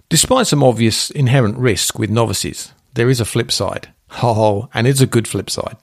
Despite 0.09 0.47
some 0.47 0.63
obvious 0.63 1.11
inherent 1.11 1.59
risk 1.59 1.99
with 1.99 2.11
novices, 2.11 2.73
there 2.95 3.11
is 3.11 3.19
a 3.19 3.25
flip 3.25 3.51
side. 3.51 3.89
Oh, 4.23 4.69
and 4.75 4.87
it's 4.87 5.01
a 5.01 5.07
good 5.07 5.29
flip 5.29 5.51
side. 5.51 5.77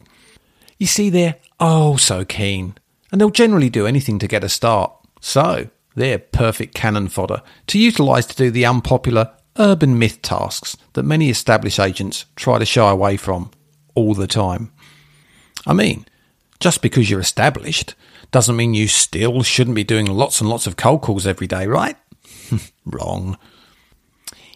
You 0.78 0.88
see, 0.88 1.10
they're 1.10 1.36
oh 1.60 1.96
so 1.98 2.26
keen, 2.26 2.76
and 3.12 3.20
they'll 3.20 3.30
generally 3.30 3.70
do 3.70 3.88
anything 3.88 4.20
to 4.20 4.28
get 4.28 4.44
a 4.44 4.50
start. 4.50 4.92
So, 5.22 5.70
they're 5.96 6.20
perfect 6.20 6.76
cannon 6.76 7.08
fodder 7.08 7.42
to 7.68 7.80
utilise 7.80 8.26
to 8.28 8.36
do 8.36 8.52
the 8.52 8.66
unpopular 8.66 9.32
urban 9.58 9.98
myth 9.98 10.22
tasks 10.22 10.76
that 10.94 11.04
many 11.04 11.30
established 11.30 11.80
agents 11.80 12.26
try 12.36 12.60
to 12.60 12.66
shy 12.66 12.92
away 12.92 13.18
from 13.18 13.52
all 13.96 14.14
the 14.14 14.28
time. 14.28 14.72
I 15.66 15.74
mean, 15.74 16.06
just 16.60 16.82
because 16.82 17.10
you're 17.10 17.20
established 17.20 17.96
doesn't 18.32 18.56
mean 18.56 18.74
you 18.74 18.88
still 18.88 19.44
shouldn't 19.44 19.76
be 19.76 19.84
doing 19.84 20.06
lots 20.06 20.42
and 20.42 20.50
lots 20.50 20.68
of 20.68 20.76
cold 20.76 21.02
calls 21.02 21.26
every 21.26 21.48
day, 21.48 21.68
right? 21.68 21.96
Wrong. 22.86 23.38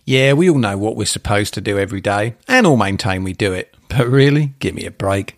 Yeah, 0.10 0.34
we 0.34 0.50
all 0.50 0.58
know 0.58 0.76
what 0.76 0.95
we're 0.95 1.06
supposed 1.06 1.54
to 1.54 1.62
do 1.62 1.78
every 1.78 2.02
day, 2.02 2.34
and 2.48 2.65
all 2.65 2.78
maintain 2.78 3.24
we 3.24 3.34
do 3.34 3.54
it. 3.54 3.76
But 3.89 4.08
really, 4.08 4.56
give 4.58 4.74
me 4.74 4.88
a 4.88 4.89
break. 4.89 5.38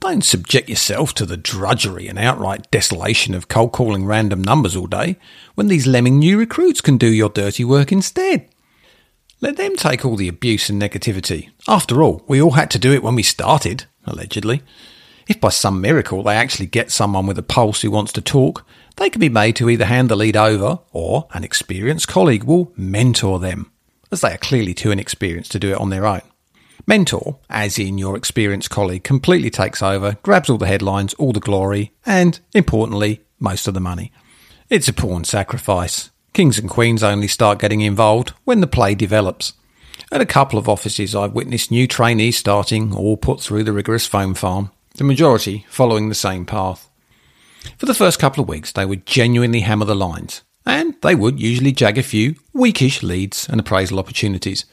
Don't 0.00 0.24
subject 0.24 0.68
yourself 0.68 1.14
to 1.14 1.24
the 1.24 1.36
drudgery 1.36 2.08
and 2.08 2.18
outright 2.18 2.68
desolation 2.72 3.34
of 3.34 3.46
cold 3.46 3.70
calling 3.70 4.04
random 4.04 4.42
numbers 4.42 4.74
all 4.74 4.88
day 4.88 5.16
when 5.54 5.68
these 5.68 5.86
lemming 5.86 6.18
new 6.18 6.36
recruits 6.38 6.80
can 6.80 6.98
do 6.98 7.06
your 7.06 7.28
dirty 7.28 7.62
work 7.62 7.92
instead. 7.92 8.48
Let 9.40 9.56
them 9.56 9.76
take 9.76 10.04
all 10.04 10.16
the 10.16 10.26
abuse 10.26 10.68
and 10.68 10.82
negativity. 10.82 11.50
After 11.68 12.02
all, 12.02 12.24
we 12.26 12.42
all 12.42 12.50
had 12.50 12.72
to 12.72 12.80
do 12.80 12.92
it 12.92 13.04
when 13.04 13.14
we 13.14 13.22
started, 13.22 13.84
allegedly. 14.06 14.62
If 15.28 15.40
by 15.40 15.50
some 15.50 15.80
miracle 15.80 16.24
they 16.24 16.34
actually 16.34 16.66
get 16.66 16.90
someone 16.90 17.28
with 17.28 17.38
a 17.38 17.44
pulse 17.44 17.82
who 17.82 17.92
wants 17.92 18.12
to 18.14 18.20
talk, 18.20 18.66
they 18.96 19.08
can 19.08 19.20
be 19.20 19.28
made 19.28 19.54
to 19.54 19.70
either 19.70 19.84
hand 19.84 20.08
the 20.08 20.16
lead 20.16 20.36
over 20.36 20.80
or 20.90 21.28
an 21.32 21.44
experienced 21.44 22.08
colleague 22.08 22.42
will 22.42 22.72
mentor 22.76 23.38
them 23.38 23.70
as 24.10 24.20
they 24.20 24.32
are 24.32 24.38
clearly 24.38 24.74
too 24.74 24.90
inexperienced 24.90 25.52
to 25.52 25.58
do 25.58 25.72
it 25.72 25.78
on 25.78 25.90
their 25.90 26.06
own. 26.06 26.22
Mentor, 26.86 27.38
as 27.48 27.78
in 27.78 27.98
your 27.98 28.16
experienced 28.16 28.70
colleague, 28.70 29.04
completely 29.04 29.50
takes 29.50 29.82
over, 29.82 30.16
grabs 30.22 30.50
all 30.50 30.58
the 30.58 30.66
headlines, 30.66 31.14
all 31.14 31.32
the 31.32 31.40
glory, 31.40 31.92
and, 32.06 32.40
importantly, 32.54 33.20
most 33.38 33.68
of 33.68 33.74
the 33.74 33.80
money. 33.80 34.12
It's 34.68 34.88
a 34.88 34.92
pawn 34.92 35.24
sacrifice. 35.24 36.10
Kings 36.32 36.58
and 36.58 36.70
queens 36.70 37.02
only 37.02 37.28
start 37.28 37.58
getting 37.58 37.80
involved 37.80 38.30
when 38.44 38.60
the 38.60 38.66
play 38.66 38.94
develops. 38.94 39.52
At 40.12 40.20
a 40.20 40.26
couple 40.26 40.58
of 40.58 40.68
offices, 40.68 41.14
I've 41.14 41.32
witnessed 41.32 41.70
new 41.70 41.86
trainees 41.86 42.38
starting, 42.38 42.94
all 42.94 43.16
put 43.16 43.40
through 43.40 43.64
the 43.64 43.72
rigorous 43.72 44.06
foam 44.06 44.34
farm, 44.34 44.70
the 44.96 45.04
majority 45.04 45.66
following 45.68 46.08
the 46.08 46.14
same 46.14 46.46
path. 46.46 46.88
For 47.78 47.86
the 47.86 47.94
first 47.94 48.18
couple 48.18 48.42
of 48.42 48.48
weeks, 48.48 48.72
they 48.72 48.86
would 48.86 49.06
genuinely 49.06 49.60
hammer 49.60 49.84
the 49.84 49.94
lines, 49.94 50.42
and 50.66 50.94
they 51.02 51.14
would 51.14 51.40
usually 51.40 51.72
jag 51.72 51.98
a 51.98 52.02
few 52.02 52.34
weakish 52.52 53.02
leads 53.02 53.48
and 53.48 53.60
appraisal 53.60 53.98
opportunities. 53.98 54.64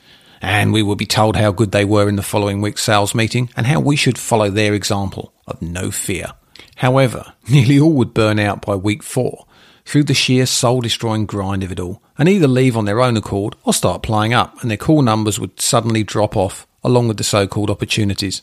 And 0.41 0.71
we 0.71 0.83
would 0.83 0.97
be 0.97 1.07
told 1.07 1.35
how 1.35 1.51
good 1.51 1.71
they 1.71 1.85
were 1.85 2.07
in 2.07 2.15
the 2.15 2.21
following 2.21 2.61
week's 2.61 2.83
sales 2.83 3.15
meeting 3.15 3.49
and 3.57 3.65
how 3.65 3.79
we 3.79 3.95
should 3.95 4.19
follow 4.19 4.49
their 4.49 4.73
example 4.73 5.33
of 5.47 5.61
no 5.61 5.89
fear 5.89 6.33
However, 6.77 7.33
nearly 7.49 7.79
all 7.79 7.93
would 7.93 8.13
burn 8.13 8.39
out 8.39 8.61
by 8.61 8.75
week 8.75 9.03
four 9.03 9.45
through 9.85 10.03
the 10.03 10.13
sheer 10.13 10.45
soul 10.45 10.81
destroying 10.81 11.25
grind 11.25 11.63
of 11.63 11.71
it 11.71 11.79
all 11.79 12.01
and 12.17 12.27
either 12.27 12.47
leave 12.47 12.75
on 12.75 12.85
their 12.85 13.01
own 13.01 13.15
accord 13.15 13.55
or 13.63 13.73
start 13.73 14.03
playing 14.03 14.33
up 14.33 14.61
and 14.61 14.69
their 14.69 14.77
call 14.77 15.01
numbers 15.01 15.39
would 15.39 15.59
suddenly 15.61 16.03
drop 16.03 16.35
off 16.35 16.67
along 16.83 17.07
with 17.07 17.17
the 17.17 17.23
so 17.23 17.47
called 17.47 17.69
opportunities. 17.69 18.41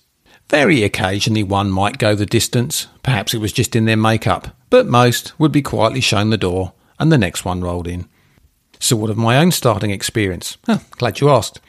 Very 0.48 0.82
occasionally 0.82 1.42
one 1.42 1.70
might 1.70 1.98
go 1.98 2.14
the 2.14 2.26
distance, 2.26 2.86
perhaps 3.02 3.34
it 3.34 3.38
was 3.38 3.52
just 3.52 3.76
in 3.76 3.84
their 3.84 3.96
makeup, 3.96 4.48
but 4.68 4.86
most 4.86 5.38
would 5.38 5.52
be 5.52 5.62
quietly 5.62 6.00
shown 6.00 6.30
the 6.30 6.36
door 6.36 6.72
and 6.98 7.10
the 7.10 7.18
next 7.18 7.44
one 7.44 7.62
rolled 7.62 7.86
in. 7.86 8.08
So, 8.80 8.96
what 8.96 9.10
of 9.10 9.16
my 9.16 9.38
own 9.38 9.50
starting 9.50 9.90
experience? 9.90 10.58
Huh, 10.66 10.78
glad 10.92 11.20
you 11.20 11.30
asked. 11.30 11.60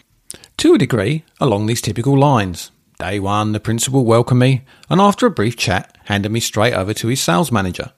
To 0.57 0.73
a 0.73 0.77
degree, 0.77 1.23
along 1.39 1.65
these 1.65 1.81
typical 1.81 2.17
lines. 2.17 2.71
Day 2.99 3.19
one, 3.19 3.51
the 3.51 3.59
principal 3.59 4.05
welcomed 4.05 4.39
me, 4.39 4.63
and 4.89 5.01
after 5.01 5.25
a 5.25 5.31
brief 5.31 5.57
chat, 5.57 5.97
handed 6.05 6.31
me 6.31 6.39
straight 6.39 6.73
over 6.73 6.93
to 6.93 7.07
his 7.07 7.21
sales 7.21 7.51
manager. 7.51 7.91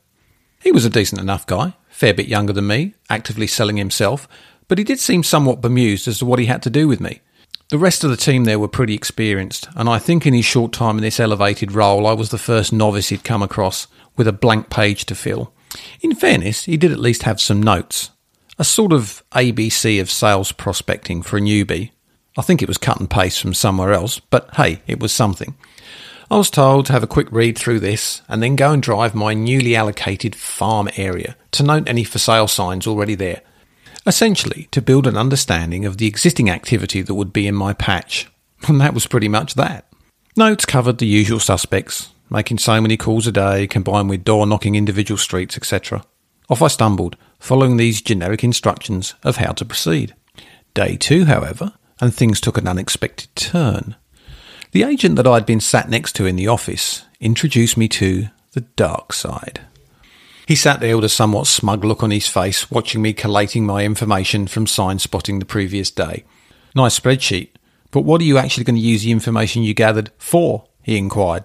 He 0.61 0.71
was 0.71 0.85
a 0.85 0.89
decent 0.89 1.21
enough 1.21 1.45
guy, 1.45 1.73
fair 1.89 2.13
bit 2.13 2.27
younger 2.27 2.53
than 2.53 2.67
me, 2.67 2.95
actively 3.09 3.47
selling 3.47 3.77
himself, 3.77 4.27
but 4.67 4.77
he 4.77 4.83
did 4.83 4.99
seem 4.99 5.23
somewhat 5.23 5.61
bemused 5.61 6.07
as 6.07 6.19
to 6.19 6.25
what 6.25 6.39
he 6.39 6.45
had 6.45 6.63
to 6.63 6.69
do 6.69 6.87
with 6.87 6.99
me. 6.99 7.21
The 7.69 7.77
rest 7.77 8.03
of 8.03 8.09
the 8.09 8.17
team 8.17 8.45
there 8.45 8.59
were 8.59 8.67
pretty 8.67 8.93
experienced, 8.93 9.67
and 9.75 9.89
I 9.89 9.99
think 9.99 10.25
in 10.25 10.33
his 10.33 10.45
short 10.45 10.71
time 10.73 10.97
in 10.97 11.03
this 11.03 11.19
elevated 11.19 11.73
role, 11.73 12.07
I 12.07 12.13
was 12.13 12.29
the 12.29 12.37
first 12.37 12.71
novice 12.71 13.09
he'd 13.09 13.23
come 13.23 13.43
across 13.43 13.87
with 14.15 14.27
a 14.27 14.33
blank 14.33 14.69
page 14.69 15.05
to 15.07 15.15
fill. 15.15 15.53
In 16.01 16.15
fairness, 16.15 16.65
he 16.65 16.77
did 16.77 16.91
at 16.91 16.99
least 16.99 17.23
have 17.23 17.41
some 17.41 17.61
notes. 17.61 18.11
A 18.59 18.63
sort 18.63 18.91
of 18.91 19.23
ABC 19.31 20.01
of 20.01 20.09
sales 20.09 20.51
prospecting 20.51 21.21
for 21.21 21.37
a 21.37 21.41
newbie. 21.41 21.91
I 22.37 22.41
think 22.41 22.61
it 22.61 22.67
was 22.67 22.77
cut 22.77 22.99
and 22.99 23.09
paste 23.09 23.41
from 23.41 23.53
somewhere 23.53 23.93
else, 23.93 24.19
but 24.19 24.53
hey, 24.55 24.81
it 24.87 24.99
was 24.99 25.11
something. 25.11 25.55
I 26.29 26.37
was 26.37 26.49
told 26.49 26.85
to 26.87 26.93
have 26.93 27.03
a 27.03 27.07
quick 27.07 27.31
read 27.31 27.57
through 27.57 27.79
this 27.79 28.21
and 28.27 28.43
then 28.43 28.57
go 28.57 28.71
and 28.73 28.83
drive 28.83 29.15
my 29.15 29.33
newly 29.33 29.75
allocated 29.75 30.35
farm 30.35 30.89
area 30.97 31.37
to 31.51 31.63
note 31.63 31.87
any 31.87 32.03
for 32.03 32.19
sale 32.19 32.47
signs 32.47 32.85
already 32.85 33.15
there. 33.15 33.41
Essentially, 34.05 34.67
to 34.71 34.81
build 34.81 35.07
an 35.07 35.17
understanding 35.17 35.85
of 35.85 35.97
the 35.97 36.07
existing 36.07 36.49
activity 36.49 37.01
that 37.01 37.15
would 37.15 37.31
be 37.31 37.47
in 37.47 37.55
my 37.55 37.73
patch. 37.73 38.27
And 38.67 38.81
that 38.81 38.95
was 38.95 39.05
pretty 39.05 39.27
much 39.27 39.53
that. 39.53 39.85
Notes 40.35 40.65
covered 40.65 40.97
the 40.97 41.05
usual 41.05 41.39
suspects, 41.39 42.09
making 42.29 42.57
so 42.57 42.81
many 42.81 42.97
calls 42.97 43.27
a 43.27 43.31
day 43.31 43.67
combined 43.67 44.09
with 44.09 44.23
door 44.23 44.45
knocking 44.45 44.75
individual 44.75 45.17
streets, 45.17 45.57
etc. 45.57 46.03
Off 46.49 46.61
I 46.61 46.67
stumbled, 46.67 47.15
following 47.39 47.77
these 47.77 48.01
generic 48.01 48.43
instructions 48.43 49.15
of 49.23 49.37
how 49.37 49.51
to 49.53 49.65
proceed. 49.65 50.15
Day 50.73 50.95
two, 50.95 51.25
however, 51.25 51.73
and 51.99 52.13
things 52.13 52.39
took 52.39 52.57
an 52.57 52.67
unexpected 52.67 53.35
turn. 53.35 53.95
The 54.71 54.83
agent 54.83 55.15
that 55.15 55.27
I'd 55.27 55.45
been 55.45 55.59
sat 55.59 55.89
next 55.89 56.13
to 56.17 56.25
in 56.25 56.35
the 56.35 56.47
office 56.47 57.05
introduced 57.19 57.77
me 57.77 57.87
to 57.89 58.27
the 58.53 58.61
dark 58.61 59.13
side. 59.13 59.61
He 60.47 60.55
sat 60.55 60.79
there 60.79 60.95
with 60.95 61.05
a 61.05 61.09
somewhat 61.09 61.47
smug 61.47 61.83
look 61.83 62.03
on 62.03 62.11
his 62.11 62.27
face, 62.27 62.71
watching 62.71 63.01
me 63.01 63.11
collating 63.13 63.65
my 63.65 63.83
information 63.83 64.47
from 64.47 64.65
sign 64.65 64.99
spotting 64.99 65.39
the 65.39 65.45
previous 65.45 65.91
day. 65.91 66.23
Nice 66.73 66.97
spreadsheet, 66.97 67.49
but 67.91 68.01
what 68.01 68.21
are 68.21 68.25
you 68.25 68.37
actually 68.37 68.63
going 68.63 68.75
to 68.75 68.81
use 68.81 69.03
the 69.03 69.11
information 69.11 69.63
you 69.63 69.73
gathered 69.73 70.11
for? 70.17 70.65
he 70.83 70.97
inquired. 70.97 71.43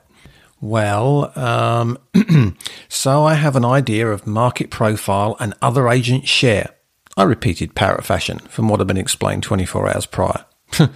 Well, 0.62 1.36
um, 1.36 1.98
so 2.88 3.24
I 3.24 3.34
have 3.34 3.56
an 3.56 3.64
idea 3.64 4.08
of 4.08 4.28
market 4.28 4.70
profile 4.70 5.36
and 5.40 5.54
other 5.60 5.88
agent 5.88 6.28
share. 6.28 6.70
I 7.16 7.24
repeated 7.24 7.74
parrot 7.74 8.04
fashion 8.04 8.38
from 8.38 8.68
what 8.68 8.78
had 8.78 8.86
been 8.86 8.96
explained 8.96 9.42
24 9.42 9.92
hours 9.92 10.06
prior. 10.06 10.44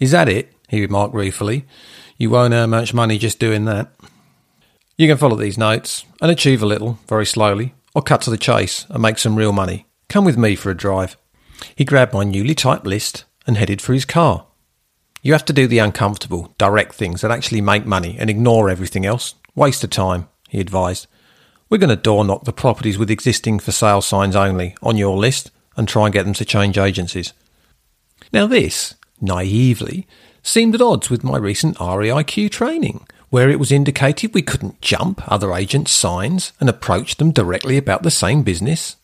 Is 0.00 0.10
that 0.10 0.28
it? 0.28 0.52
he 0.68 0.80
remarked 0.80 1.14
ruefully. 1.14 1.66
You 2.18 2.30
won't 2.30 2.52
earn 2.52 2.70
much 2.70 2.92
money 2.92 3.16
just 3.16 3.38
doing 3.38 3.64
that. 3.66 3.92
You 4.98 5.06
can 5.06 5.18
follow 5.18 5.36
these 5.36 5.56
notes 5.56 6.04
and 6.20 6.30
achieve 6.30 6.60
a 6.60 6.66
little, 6.66 6.98
very 7.08 7.24
slowly, 7.24 7.74
or 7.94 8.02
cut 8.02 8.22
to 8.22 8.30
the 8.30 8.36
chase 8.36 8.86
and 8.90 9.00
make 9.00 9.18
some 9.18 9.36
real 9.36 9.52
money. 9.52 9.86
Come 10.08 10.24
with 10.24 10.36
me 10.36 10.56
for 10.56 10.70
a 10.70 10.76
drive. 10.76 11.16
He 11.76 11.84
grabbed 11.84 12.12
my 12.12 12.24
newly 12.24 12.56
typed 12.56 12.86
list 12.86 13.24
and 13.46 13.56
headed 13.56 13.80
for 13.80 13.92
his 13.92 14.04
car. 14.04 14.46
You 15.24 15.32
have 15.34 15.44
to 15.44 15.52
do 15.52 15.68
the 15.68 15.78
uncomfortable, 15.78 16.52
direct 16.58 16.94
things 16.94 17.20
that 17.20 17.30
actually 17.30 17.60
make 17.60 17.86
money 17.86 18.16
and 18.18 18.28
ignore 18.28 18.68
everything 18.68 19.06
else. 19.06 19.36
Waste 19.54 19.84
of 19.84 19.90
time, 19.90 20.28
he 20.48 20.58
advised. 20.58 21.06
We're 21.70 21.78
going 21.78 21.90
to 21.90 21.96
door 21.96 22.24
knock 22.24 22.44
the 22.44 22.52
properties 22.52 22.98
with 22.98 23.10
existing 23.10 23.60
for 23.60 23.70
sale 23.70 24.02
signs 24.02 24.34
only 24.34 24.76
on 24.82 24.96
your 24.96 25.16
list 25.16 25.52
and 25.76 25.86
try 25.86 26.06
and 26.06 26.12
get 26.12 26.24
them 26.24 26.34
to 26.34 26.44
change 26.44 26.76
agencies. 26.76 27.32
Now, 28.32 28.48
this, 28.48 28.96
naively, 29.20 30.08
seemed 30.42 30.74
at 30.74 30.82
odds 30.82 31.08
with 31.08 31.22
my 31.22 31.38
recent 31.38 31.76
REIQ 31.78 32.50
training, 32.50 33.06
where 33.30 33.48
it 33.48 33.60
was 33.60 33.70
indicated 33.70 34.34
we 34.34 34.42
couldn't 34.42 34.80
jump 34.80 35.22
other 35.30 35.54
agents' 35.54 35.92
signs 35.92 36.52
and 36.58 36.68
approach 36.68 37.16
them 37.16 37.30
directly 37.30 37.76
about 37.76 38.02
the 38.02 38.10
same 38.10 38.42
business. 38.42 38.96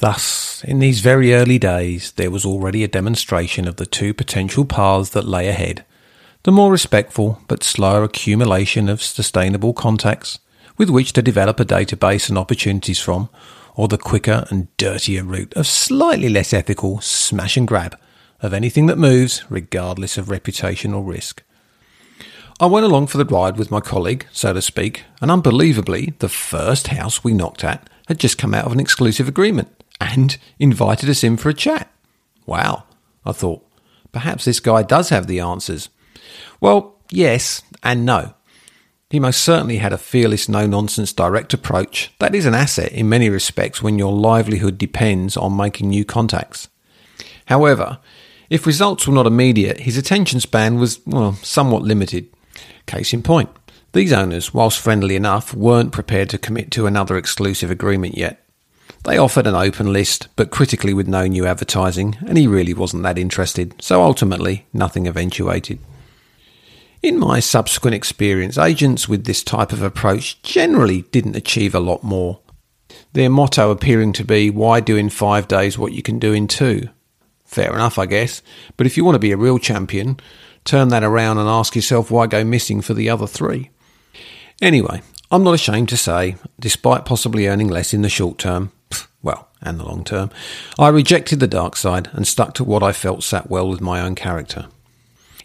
Thus, 0.00 0.64
in 0.64 0.78
these 0.78 1.00
very 1.00 1.34
early 1.34 1.58
days, 1.58 2.12
there 2.12 2.30
was 2.30 2.44
already 2.44 2.82
a 2.82 2.88
demonstration 2.88 3.68
of 3.68 3.76
the 3.76 3.86
two 3.86 4.12
potential 4.14 4.64
paths 4.64 5.10
that 5.10 5.26
lay 5.26 5.48
ahead 5.48 5.84
the 6.42 6.52
more 6.52 6.72
respectful 6.72 7.38
but 7.48 7.62
slower 7.62 8.02
accumulation 8.02 8.88
of 8.88 9.02
sustainable 9.02 9.74
contacts 9.74 10.38
with 10.78 10.88
which 10.88 11.12
to 11.12 11.20
develop 11.20 11.60
a 11.60 11.64
database 11.66 12.30
and 12.30 12.38
opportunities 12.38 12.98
from, 12.98 13.28
or 13.74 13.88
the 13.88 13.98
quicker 13.98 14.46
and 14.48 14.74
dirtier 14.78 15.22
route 15.22 15.52
of 15.52 15.66
slightly 15.66 16.30
less 16.30 16.54
ethical 16.54 16.98
smash 17.02 17.58
and 17.58 17.68
grab 17.68 17.98
of 18.40 18.54
anything 18.54 18.86
that 18.86 18.96
moves, 18.96 19.44
regardless 19.50 20.16
of 20.16 20.30
reputation 20.30 20.94
or 20.94 21.04
risk. 21.04 21.42
I 22.58 22.66
went 22.66 22.86
along 22.86 23.08
for 23.08 23.18
the 23.18 23.26
ride 23.26 23.58
with 23.58 23.70
my 23.70 23.80
colleague, 23.80 24.26
so 24.32 24.54
to 24.54 24.62
speak, 24.62 25.04
and 25.20 25.30
unbelievably, 25.30 26.14
the 26.20 26.28
first 26.30 26.86
house 26.86 27.22
we 27.22 27.34
knocked 27.34 27.62
at 27.62 27.86
had 28.08 28.18
just 28.18 28.38
come 28.38 28.54
out 28.54 28.64
of 28.64 28.72
an 28.72 28.80
exclusive 28.80 29.28
agreement 29.28 29.68
and 30.00 30.38
invited 30.58 31.08
us 31.08 31.22
in 31.22 31.36
for 31.36 31.48
a 31.48 31.54
chat. 31.54 31.92
Wow, 32.46 32.84
I 33.24 33.32
thought, 33.32 33.64
perhaps 34.12 34.44
this 34.44 34.60
guy 34.60 34.82
does 34.82 35.10
have 35.10 35.26
the 35.26 35.40
answers. 35.40 35.88
Well, 36.60 36.96
yes 37.10 37.62
and 37.82 38.04
no. 38.04 38.34
He 39.10 39.18
most 39.18 39.40
certainly 39.42 39.78
had 39.78 39.92
a 39.92 39.98
fearless, 39.98 40.48
no 40.48 40.66
nonsense, 40.66 41.12
direct 41.12 41.52
approach 41.52 42.12
that 42.20 42.34
is 42.34 42.46
an 42.46 42.54
asset 42.54 42.92
in 42.92 43.08
many 43.08 43.28
respects 43.28 43.82
when 43.82 43.98
your 43.98 44.12
livelihood 44.12 44.78
depends 44.78 45.36
on 45.36 45.56
making 45.56 45.88
new 45.88 46.04
contacts. 46.04 46.68
However, 47.46 47.98
if 48.48 48.66
results 48.66 49.08
were 49.08 49.14
not 49.14 49.26
immediate, 49.26 49.80
his 49.80 49.96
attention 49.96 50.38
span 50.38 50.78
was, 50.78 51.00
well, 51.06 51.34
somewhat 51.34 51.82
limited. 51.82 52.28
Case 52.86 53.12
in 53.12 53.22
point, 53.22 53.50
these 53.92 54.12
owners, 54.12 54.54
whilst 54.54 54.78
friendly 54.78 55.16
enough, 55.16 55.52
weren't 55.54 55.92
prepared 55.92 56.30
to 56.30 56.38
commit 56.38 56.70
to 56.72 56.86
another 56.86 57.16
exclusive 57.16 57.70
agreement 57.70 58.16
yet. 58.16 58.39
They 59.04 59.16
offered 59.16 59.46
an 59.46 59.54
open 59.54 59.92
list, 59.92 60.28
but 60.36 60.50
critically 60.50 60.92
with 60.92 61.08
no 61.08 61.26
new 61.26 61.46
advertising, 61.46 62.18
and 62.26 62.36
he 62.36 62.46
really 62.46 62.74
wasn't 62.74 63.02
that 63.04 63.18
interested, 63.18 63.74
so 63.80 64.02
ultimately 64.02 64.66
nothing 64.72 65.06
eventuated. 65.06 65.78
In 67.02 67.18
my 67.18 67.40
subsequent 67.40 67.94
experience, 67.94 68.58
agents 68.58 69.08
with 69.08 69.24
this 69.24 69.42
type 69.42 69.72
of 69.72 69.80
approach 69.80 70.42
generally 70.42 71.02
didn't 71.12 71.36
achieve 71.36 71.74
a 71.74 71.80
lot 71.80 72.04
more. 72.04 72.40
Their 73.14 73.30
motto 73.30 73.70
appearing 73.70 74.12
to 74.14 74.24
be, 74.24 74.50
why 74.50 74.80
do 74.80 74.96
in 74.96 75.08
five 75.08 75.48
days 75.48 75.78
what 75.78 75.92
you 75.92 76.02
can 76.02 76.18
do 76.18 76.34
in 76.34 76.46
two? 76.46 76.90
Fair 77.46 77.72
enough, 77.72 77.98
I 77.98 78.04
guess. 78.04 78.42
But 78.76 78.86
if 78.86 78.98
you 78.98 79.04
want 79.04 79.14
to 79.14 79.20
be 79.20 79.32
a 79.32 79.36
real 79.38 79.58
champion, 79.58 80.20
turn 80.64 80.88
that 80.88 81.02
around 81.02 81.38
and 81.38 81.48
ask 81.48 81.74
yourself 81.74 82.10
why 82.10 82.26
go 82.26 82.44
missing 82.44 82.82
for 82.82 82.92
the 82.92 83.08
other 83.08 83.26
three. 83.26 83.70
Anyway, 84.60 85.00
I'm 85.32 85.44
not 85.44 85.54
ashamed 85.54 85.88
to 85.90 85.96
say, 85.96 86.34
despite 86.58 87.04
possibly 87.04 87.46
earning 87.46 87.68
less 87.68 87.94
in 87.94 88.02
the 88.02 88.08
short 88.08 88.36
term, 88.36 88.72
well, 89.22 89.48
and 89.62 89.78
the 89.78 89.84
long 89.84 90.02
term, 90.02 90.30
I 90.76 90.88
rejected 90.88 91.38
the 91.38 91.46
dark 91.46 91.76
side 91.76 92.10
and 92.12 92.26
stuck 92.26 92.52
to 92.54 92.64
what 92.64 92.82
I 92.82 92.90
felt 92.90 93.22
sat 93.22 93.48
well 93.48 93.68
with 93.68 93.80
my 93.80 94.00
own 94.00 94.16
character. 94.16 94.66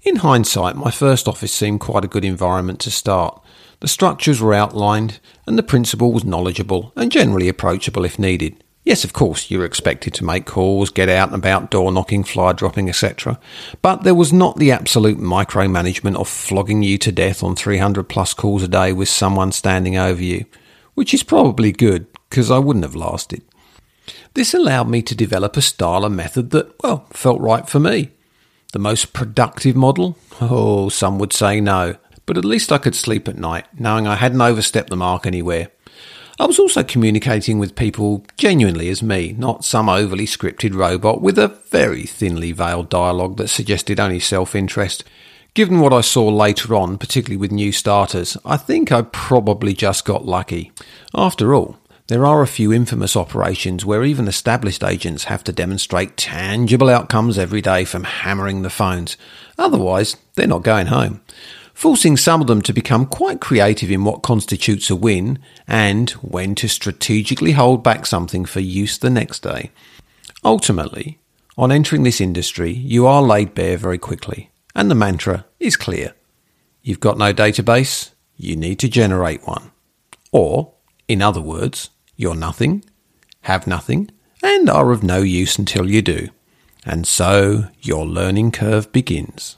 In 0.02 0.18
hindsight, 0.18 0.76
my 0.76 0.90
first 0.90 1.28
office 1.28 1.52
seemed 1.52 1.82
quite 1.82 2.04
a 2.04 2.08
good 2.08 2.26
environment 2.26 2.80
to 2.82 2.92
start. 2.92 3.40
The 3.80 3.88
structures 3.88 4.42
were 4.42 4.56
outlined, 4.56 5.20
and 5.46 5.56
the 5.56 5.64
principal 5.64 6.12
was 6.12 6.24
knowledgeable 6.24 6.92
and 6.96 7.12
generally 7.12 7.48
approachable 7.48 8.06
if 8.06 8.18
needed. 8.18 8.64
Yes, 8.86 9.04
of 9.04 9.14
course, 9.14 9.50
you 9.50 9.58
were 9.58 9.66
expected 9.66 10.14
to 10.14 10.24
make 10.24 10.46
calls, 10.46 10.92
get 10.92 11.10
out 11.10 11.30
and 11.30 11.38
about, 11.38 11.72
door 11.72 11.92
knocking, 11.92 12.24
fly 12.24 12.54
dropping, 12.54 12.88
etc. 12.88 13.40
But 13.82 14.04
there 14.04 14.14
was 14.14 14.32
not 14.32 14.58
the 14.58 14.72
absolute 14.72 15.18
micromanagement 15.18 16.16
of 16.16 16.30
flogging 16.30 16.84
you 16.84 17.00
to 17.00 17.12
death 17.12 17.42
on 17.42 17.56
300 17.56 18.08
plus 18.08 18.36
calls 18.36 18.62
a 18.62 18.68
day 18.68 18.94
with 18.94 19.10
someone 19.10 19.52
standing 19.52 19.98
over 19.98 20.22
you, 20.22 20.46
which 20.94 21.16
is 21.16 21.24
probably 21.24 21.72
good, 21.72 22.06
because 22.30 22.52
I 22.52 22.60
wouldn't 22.60 22.86
have 22.86 22.96
lasted. 22.96 23.42
This 24.36 24.54
allowed 24.54 24.88
me 24.88 25.02
to 25.02 25.16
develop 25.16 25.58
a 25.58 25.64
style 25.64 26.06
and 26.06 26.16
method 26.16 26.52
that, 26.52 26.72
well, 26.84 27.08
felt 27.10 27.42
right 27.42 27.68
for 27.68 27.80
me. 27.80 28.12
The 28.72 28.78
most 28.80 29.14
productive 29.14 29.76
model? 29.76 30.16
Oh, 30.40 30.90
some 30.90 31.18
would 31.18 31.34
say 31.34 31.60
no, 31.60 31.96
but 32.28 32.38
at 32.38 32.46
least 32.46 32.72
I 32.72 32.78
could 32.78 32.94
sleep 32.94 33.28
at 33.28 33.38
night, 33.38 33.66
knowing 33.80 34.06
I 34.06 34.16
hadn't 34.16 34.42
overstepped 34.42 34.92
the 34.92 34.96
mark 34.96 35.26
anywhere. 35.26 35.70
I 36.40 36.46
was 36.46 36.60
also 36.60 36.84
communicating 36.84 37.60
with 37.60 37.76
people 37.76 38.26
genuinely 38.38 38.90
as 38.90 39.02
me, 39.02 39.34
not 39.38 39.64
some 39.64 39.88
overly 39.88 40.26
scripted 40.26 40.76
robot 40.76 41.22
with 41.22 41.40
a 41.40 41.48
very 41.48 42.04
thinly 42.04 42.52
veiled 42.52 42.90
dialogue 42.90 43.38
that 43.38 43.48
suggested 43.48 44.00
only 44.00 44.20
self 44.20 44.54
interest, 44.54 45.04
Given 45.56 45.80
what 45.80 45.94
I 45.94 46.02
saw 46.02 46.28
later 46.28 46.76
on, 46.76 46.98
particularly 46.98 47.38
with 47.38 47.54
new 47.54 47.72
starters, 47.72 48.36
I 48.44 48.58
think 48.58 48.92
I 48.92 49.04
probably 49.04 49.74
just 49.74 50.04
got 50.04 50.26
lucky. 50.26 50.74
After 51.14 51.56
all, 51.56 51.78
there 52.08 52.26
are 52.26 52.42
a 52.42 52.48
few 52.48 52.74
infamous 52.74 53.16
operations 53.16 53.86
where 53.86 54.04
even 54.04 54.28
established 54.28 54.84
agents 54.84 55.24
have 55.24 55.46
to 55.46 55.54
demonstrate 55.54 56.18
tangible 56.18 56.90
outcomes 56.90 57.38
every 57.38 57.62
day 57.62 57.86
from 57.86 58.04
hammering 58.04 58.64
the 58.64 58.70
phones. 58.70 59.16
Otherwise, 59.58 60.18
they're 60.34 60.46
not 60.46 60.64
going 60.64 60.88
home. 60.88 61.22
Forcing 61.76 62.16
some 62.16 62.40
of 62.40 62.48
them 62.48 62.62
to 62.64 62.74
become 62.74 63.06
quite 63.06 63.42
creative 63.42 63.92
in 63.92 64.06
what 64.06 64.24
constitutes 64.24 64.90
a 64.90 64.96
win 64.96 65.40
and 65.68 66.10
when 66.12 66.56
to 66.56 66.70
strategically 66.70 67.52
hold 67.52 67.84
back 67.84 68.06
something 68.06 68.46
for 68.46 68.62
use 68.62 68.98
the 68.98 69.10
next 69.10 69.44
day. 69.44 69.72
Ultimately, 70.44 71.20
on 71.58 71.74
entering 71.74 72.04
this 72.04 72.22
industry, 72.22 72.72
you 72.72 73.06
are 73.06 73.22
laid 73.22 73.54
bare 73.54 73.76
very 73.76 73.98
quickly. 73.98 74.50
And 74.74 74.90
the 74.90 74.96
mantra 74.96 75.46
is 75.60 75.76
clear. 75.76 76.14
You've 76.82 77.02
got 77.02 77.18
no 77.18 77.34
database, 77.34 78.12
you 78.38 78.56
need 78.56 78.80
to 78.80 78.88
generate 78.88 79.46
one. 79.46 79.72
Or, 80.32 80.74
in 81.10 81.22
other 81.22 81.42
words, 81.42 81.90
you're 82.16 82.36
nothing, 82.36 82.86
have 83.42 83.68
nothing, 83.68 84.10
and 84.42 84.70
are 84.70 84.92
of 84.92 85.04
no 85.04 85.22
use 85.22 85.58
until 85.58 85.90
you 85.90 86.02
do. 86.02 86.30
And 86.86 87.06
so 87.06 87.66
your 87.82 88.06
learning 88.06 88.52
curve 88.52 88.94
begins. 88.94 89.58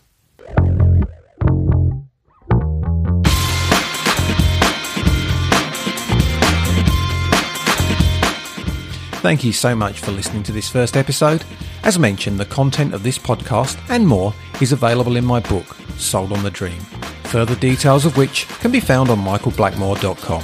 Thank 9.27 9.43
you 9.43 9.51
so 9.51 9.75
much 9.75 9.99
for 9.99 10.11
listening 10.11 10.41
to 10.43 10.53
this 10.53 10.69
first 10.69 10.95
episode. 10.95 11.43
As 11.83 11.99
mentioned, 11.99 12.39
the 12.39 12.45
content 12.45 12.93
of 12.93 13.03
this 13.03 13.17
podcast 13.17 13.77
and 13.89 14.07
more 14.07 14.33
is 14.61 14.71
available 14.71 15.17
in 15.17 15.25
my 15.25 15.41
book, 15.41 15.75
Sold 15.97 16.31
on 16.31 16.43
the 16.43 16.49
Dream, 16.49 16.79
further 17.25 17.53
details 17.57 18.05
of 18.05 18.15
which 18.15 18.47
can 18.61 18.71
be 18.71 18.79
found 18.79 19.09
on 19.09 19.19
michaelblackmore.com. 19.19 20.43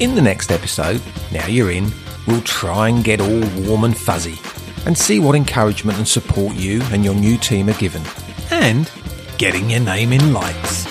In 0.00 0.14
the 0.14 0.22
next 0.22 0.50
episode, 0.50 1.02
now 1.30 1.46
you're 1.46 1.72
in, 1.72 1.92
we'll 2.26 2.40
try 2.40 2.88
and 2.88 3.04
get 3.04 3.20
all 3.20 3.66
warm 3.68 3.84
and 3.84 3.94
fuzzy 3.94 4.38
and 4.86 4.96
see 4.96 5.18
what 5.18 5.36
encouragement 5.36 5.98
and 5.98 6.08
support 6.08 6.56
you 6.56 6.80
and 6.92 7.04
your 7.04 7.14
new 7.14 7.36
team 7.36 7.68
are 7.68 7.74
given. 7.74 8.02
And 8.50 8.90
getting 9.36 9.68
your 9.68 9.80
name 9.80 10.14
in 10.14 10.32
lights. 10.32 10.88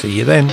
See 0.00 0.18
you 0.18 0.24
then. 0.24 0.52